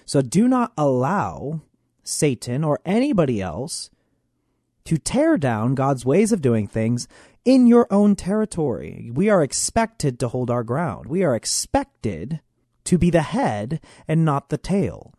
So 0.07 0.23
do 0.23 0.49
not 0.49 0.73
allow 0.79 1.61
Satan 2.03 2.65
or 2.65 2.81
anybody 2.87 3.43
else 3.43 3.91
to 4.87 4.97
tear 4.97 5.37
down 5.37 5.75
God's 5.75 6.07
ways 6.07 6.33
of 6.33 6.41
doing 6.41 6.67
things 6.67 7.07
in 7.45 7.67
your 7.67 7.87
own 7.91 8.17
territory. 8.17 9.11
We 9.13 9.29
are 9.29 9.43
expected 9.43 10.19
to 10.21 10.29
hold 10.29 10.51
our 10.51 10.65
ground. 10.65 11.09
We 11.09 11.25
are 11.25 11.37
expected 11.37 12.41
to 12.91 12.99
be 12.99 13.09
the 13.09 13.23
head 13.23 13.81
and 14.09 14.25
not 14.25 14.49
the 14.49 14.59
tail. 14.59 15.15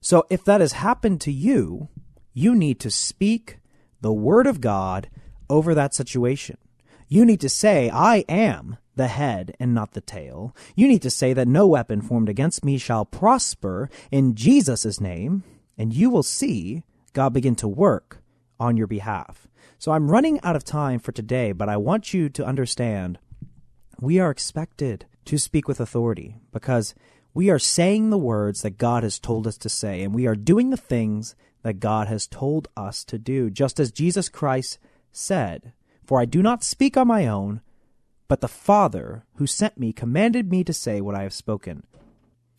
So 0.00 0.24
if 0.28 0.44
that 0.44 0.60
has 0.60 0.72
happened 0.72 1.20
to 1.20 1.30
you, 1.30 1.88
you 2.34 2.52
need 2.52 2.80
to 2.80 2.90
speak 2.90 3.60
the 4.00 4.12
word 4.12 4.48
of 4.48 4.60
God 4.60 5.08
over 5.48 5.72
that 5.72 5.94
situation. 5.94 6.58
You 7.06 7.24
need 7.24 7.40
to 7.42 7.48
say, 7.48 7.88
I 7.90 8.24
am 8.28 8.76
the 8.96 9.06
head 9.06 9.54
and 9.60 9.72
not 9.72 9.92
the 9.92 10.00
tail. 10.00 10.52
You 10.74 10.88
need 10.88 11.02
to 11.02 11.10
say 11.10 11.32
that 11.32 11.46
no 11.46 11.64
weapon 11.68 12.02
formed 12.02 12.28
against 12.28 12.64
me 12.64 12.76
shall 12.76 13.04
prosper 13.04 13.88
in 14.10 14.34
Jesus' 14.34 15.00
name, 15.00 15.44
and 15.78 15.94
you 15.94 16.10
will 16.10 16.24
see 16.24 16.82
God 17.12 17.32
begin 17.32 17.54
to 17.54 17.68
work 17.68 18.20
on 18.58 18.76
your 18.76 18.88
behalf. 18.88 19.46
So 19.78 19.92
I'm 19.92 20.10
running 20.10 20.40
out 20.42 20.56
of 20.56 20.64
time 20.64 20.98
for 20.98 21.12
today, 21.12 21.52
but 21.52 21.68
I 21.68 21.76
want 21.76 22.12
you 22.12 22.28
to 22.30 22.44
understand 22.44 23.20
we 24.00 24.18
are 24.18 24.32
expected 24.32 25.06
to 25.26 25.38
speak 25.38 25.68
with 25.68 25.80
authority 25.80 26.36
because 26.52 26.94
we 27.34 27.48
are 27.48 27.58
saying 27.58 28.10
the 28.10 28.18
words 28.18 28.62
that 28.62 28.78
God 28.78 29.02
has 29.02 29.18
told 29.18 29.46
us 29.46 29.56
to 29.58 29.68
say, 29.68 30.02
and 30.02 30.14
we 30.14 30.26
are 30.26 30.34
doing 30.34 30.70
the 30.70 30.76
things 30.76 31.34
that 31.62 31.80
God 31.80 32.08
has 32.08 32.26
told 32.26 32.68
us 32.76 33.04
to 33.04 33.18
do, 33.18 33.48
just 33.50 33.80
as 33.80 33.90
Jesus 33.90 34.28
Christ 34.28 34.78
said, 35.12 35.72
For 36.04 36.20
I 36.20 36.24
do 36.24 36.42
not 36.42 36.64
speak 36.64 36.96
on 36.96 37.08
my 37.08 37.26
own, 37.26 37.60
but 38.28 38.40
the 38.40 38.48
Father 38.48 39.24
who 39.36 39.46
sent 39.46 39.78
me 39.78 39.92
commanded 39.92 40.50
me 40.50 40.64
to 40.64 40.72
say 40.72 41.00
what 41.00 41.14
I 41.14 41.22
have 41.22 41.32
spoken. 41.32 41.84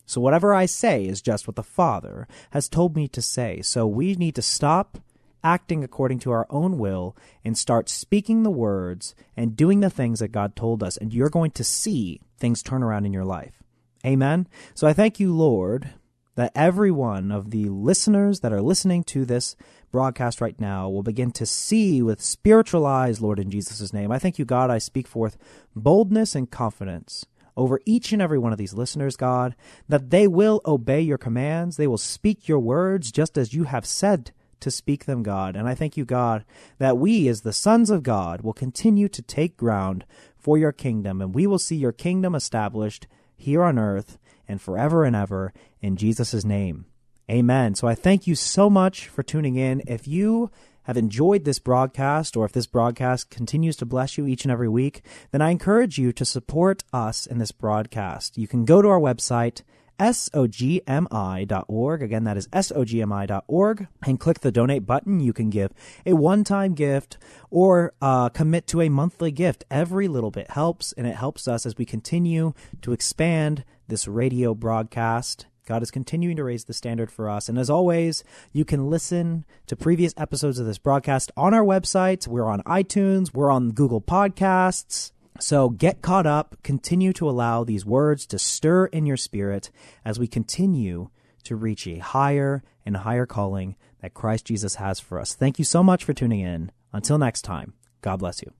So 0.06 0.20
whatever 0.20 0.54
I 0.54 0.66
say 0.66 1.04
is 1.04 1.22
just 1.22 1.46
what 1.46 1.56
the 1.56 1.62
Father 1.62 2.26
has 2.50 2.68
told 2.68 2.94
me 2.94 3.08
to 3.08 3.22
say. 3.22 3.62
So 3.62 3.86
we 3.86 4.14
need 4.14 4.34
to 4.34 4.42
stop 4.42 4.98
acting 5.42 5.84
according 5.84 6.18
to 6.20 6.30
our 6.30 6.46
own 6.50 6.78
will 6.78 7.16
and 7.44 7.56
start 7.56 7.88
speaking 7.88 8.42
the 8.42 8.50
words 8.50 9.14
and 9.36 9.56
doing 9.56 9.80
the 9.80 9.90
things 9.90 10.20
that 10.20 10.32
God 10.32 10.56
told 10.56 10.82
us, 10.82 10.96
and 10.96 11.12
you're 11.12 11.28
going 11.28 11.50
to 11.52 11.64
see 11.64 12.20
things 12.38 12.62
turn 12.62 12.82
around 12.82 13.06
in 13.06 13.12
your 13.12 13.24
life. 13.24 13.62
Amen. 14.04 14.46
So 14.74 14.86
I 14.86 14.92
thank 14.92 15.18
you, 15.18 15.34
Lord, 15.34 15.90
that 16.34 16.52
every 16.54 16.90
one 16.90 17.30
of 17.30 17.50
the 17.50 17.68
listeners 17.68 18.40
that 18.40 18.52
are 18.52 18.62
listening 18.62 19.04
to 19.04 19.24
this 19.24 19.56
broadcast 19.90 20.40
right 20.40 20.58
now 20.60 20.88
will 20.88 21.02
begin 21.02 21.30
to 21.30 21.46
see 21.46 22.02
with 22.02 22.20
spiritual 22.20 22.84
eyes, 22.84 23.20
Lord, 23.20 23.38
in 23.38 23.50
Jesus' 23.50 23.92
name. 23.92 24.10
I 24.10 24.18
thank 24.18 24.38
you, 24.38 24.44
God. 24.44 24.70
I 24.70 24.78
speak 24.78 25.06
forth 25.06 25.38
boldness 25.74 26.34
and 26.34 26.50
confidence 26.50 27.24
over 27.56 27.80
each 27.86 28.12
and 28.12 28.20
every 28.20 28.38
one 28.38 28.52
of 28.52 28.58
these 28.58 28.74
listeners, 28.74 29.16
God, 29.16 29.54
that 29.88 30.10
they 30.10 30.26
will 30.26 30.60
obey 30.66 31.00
your 31.00 31.18
commands. 31.18 31.76
They 31.76 31.86
will 31.86 31.98
speak 31.98 32.48
your 32.48 32.58
words 32.58 33.12
just 33.12 33.38
as 33.38 33.54
you 33.54 33.64
have 33.64 33.86
said 33.86 34.32
to 34.60 34.70
speak 34.70 35.04
them, 35.04 35.22
God. 35.22 35.56
And 35.56 35.68
I 35.68 35.74
thank 35.74 35.96
you, 35.96 36.04
God, 36.04 36.44
that 36.78 36.98
we, 36.98 37.28
as 37.28 37.42
the 37.42 37.52
sons 37.52 37.90
of 37.90 38.02
God, 38.02 38.40
will 38.40 38.52
continue 38.52 39.08
to 39.10 39.22
take 39.22 39.56
ground 39.56 40.04
for 40.44 40.58
your 40.58 40.72
kingdom, 40.72 41.22
and 41.22 41.34
we 41.34 41.46
will 41.46 41.58
see 41.58 41.74
your 41.74 41.90
kingdom 41.90 42.34
established 42.34 43.06
here 43.34 43.64
on 43.64 43.78
earth 43.78 44.18
and 44.46 44.60
forever 44.60 45.04
and 45.04 45.16
ever 45.16 45.54
in 45.80 45.96
Jesus' 45.96 46.44
name. 46.44 46.84
Amen. 47.30 47.74
So 47.74 47.88
I 47.88 47.94
thank 47.94 48.26
you 48.26 48.34
so 48.34 48.68
much 48.68 49.08
for 49.08 49.22
tuning 49.22 49.56
in. 49.56 49.82
If 49.86 50.06
you 50.06 50.50
have 50.82 50.98
enjoyed 50.98 51.46
this 51.46 51.58
broadcast 51.58 52.36
or 52.36 52.44
if 52.44 52.52
this 52.52 52.66
broadcast 52.66 53.30
continues 53.30 53.74
to 53.76 53.86
bless 53.86 54.18
you 54.18 54.26
each 54.26 54.44
and 54.44 54.52
every 54.52 54.68
week, 54.68 55.00
then 55.30 55.40
I 55.40 55.48
encourage 55.48 55.96
you 55.96 56.12
to 56.12 56.26
support 56.26 56.84
us 56.92 57.24
in 57.24 57.38
this 57.38 57.52
broadcast. 57.52 58.36
You 58.36 58.46
can 58.46 58.66
go 58.66 58.82
to 58.82 58.88
our 58.88 59.00
website 59.00 59.62
sogmi.org. 59.98 62.02
Again, 62.02 62.24
that 62.24 62.36
is 62.36 62.48
sogmi.org. 62.48 63.86
And 64.06 64.20
click 64.20 64.40
the 64.40 64.52
donate 64.52 64.86
button. 64.86 65.20
You 65.20 65.32
can 65.32 65.50
give 65.50 65.72
a 66.04 66.14
one 66.14 66.44
time 66.44 66.74
gift 66.74 67.18
or 67.50 67.94
uh, 68.00 68.28
commit 68.30 68.66
to 68.68 68.80
a 68.80 68.88
monthly 68.88 69.30
gift. 69.30 69.64
Every 69.70 70.08
little 70.08 70.30
bit 70.30 70.50
helps, 70.50 70.92
and 70.92 71.06
it 71.06 71.16
helps 71.16 71.48
us 71.48 71.66
as 71.66 71.76
we 71.76 71.84
continue 71.84 72.54
to 72.82 72.92
expand 72.92 73.64
this 73.88 74.08
radio 74.08 74.54
broadcast. 74.54 75.46
God 75.66 75.82
is 75.82 75.90
continuing 75.90 76.36
to 76.36 76.44
raise 76.44 76.64
the 76.64 76.74
standard 76.74 77.10
for 77.10 77.28
us. 77.28 77.48
And 77.48 77.58
as 77.58 77.70
always, 77.70 78.22
you 78.52 78.66
can 78.66 78.90
listen 78.90 79.46
to 79.66 79.76
previous 79.76 80.12
episodes 80.16 80.58
of 80.58 80.66
this 80.66 80.78
broadcast 80.78 81.32
on 81.36 81.54
our 81.54 81.64
website. 81.64 82.28
We're 82.28 82.48
on 82.48 82.62
iTunes, 82.64 83.32
we're 83.32 83.50
on 83.50 83.70
Google 83.70 84.02
Podcasts. 84.02 85.13
So 85.40 85.68
get 85.68 86.00
caught 86.00 86.26
up, 86.26 86.56
continue 86.62 87.12
to 87.14 87.28
allow 87.28 87.64
these 87.64 87.84
words 87.84 88.26
to 88.26 88.38
stir 88.38 88.86
in 88.86 89.04
your 89.06 89.16
spirit 89.16 89.70
as 90.04 90.18
we 90.18 90.26
continue 90.26 91.10
to 91.44 91.56
reach 91.56 91.86
a 91.86 91.98
higher 91.98 92.62
and 92.86 92.98
higher 92.98 93.26
calling 93.26 93.76
that 94.00 94.14
Christ 94.14 94.46
Jesus 94.46 94.76
has 94.76 95.00
for 95.00 95.18
us. 95.18 95.34
Thank 95.34 95.58
you 95.58 95.64
so 95.64 95.82
much 95.82 96.04
for 96.04 96.12
tuning 96.12 96.40
in. 96.40 96.70
Until 96.92 97.18
next 97.18 97.42
time, 97.42 97.74
God 98.00 98.18
bless 98.18 98.42
you. 98.42 98.52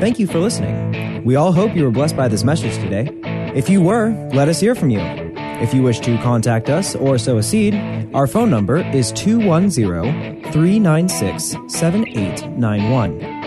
Thank 0.00 0.18
you 0.18 0.26
for 0.26 0.38
listening. 0.38 1.24
We 1.24 1.36
all 1.36 1.52
hope 1.52 1.74
you 1.74 1.84
were 1.84 1.90
blessed 1.90 2.16
by 2.16 2.28
this 2.28 2.44
message 2.44 2.74
today. 2.74 3.08
If 3.54 3.70
you 3.70 3.80
were, 3.80 4.10
let 4.32 4.48
us 4.48 4.60
hear 4.60 4.74
from 4.74 4.90
you. 4.90 5.00
If 5.00 5.72
you 5.72 5.82
wish 5.82 6.00
to 6.00 6.18
contact 6.18 6.68
us 6.68 6.96
or 6.96 7.18
sow 7.18 7.38
a 7.38 7.42
seed, 7.42 7.74
our 8.12 8.26
phone 8.26 8.50
number 8.50 8.78
is 8.78 9.12
210 9.12 10.52
396 10.52 11.56
7891. 11.68 13.31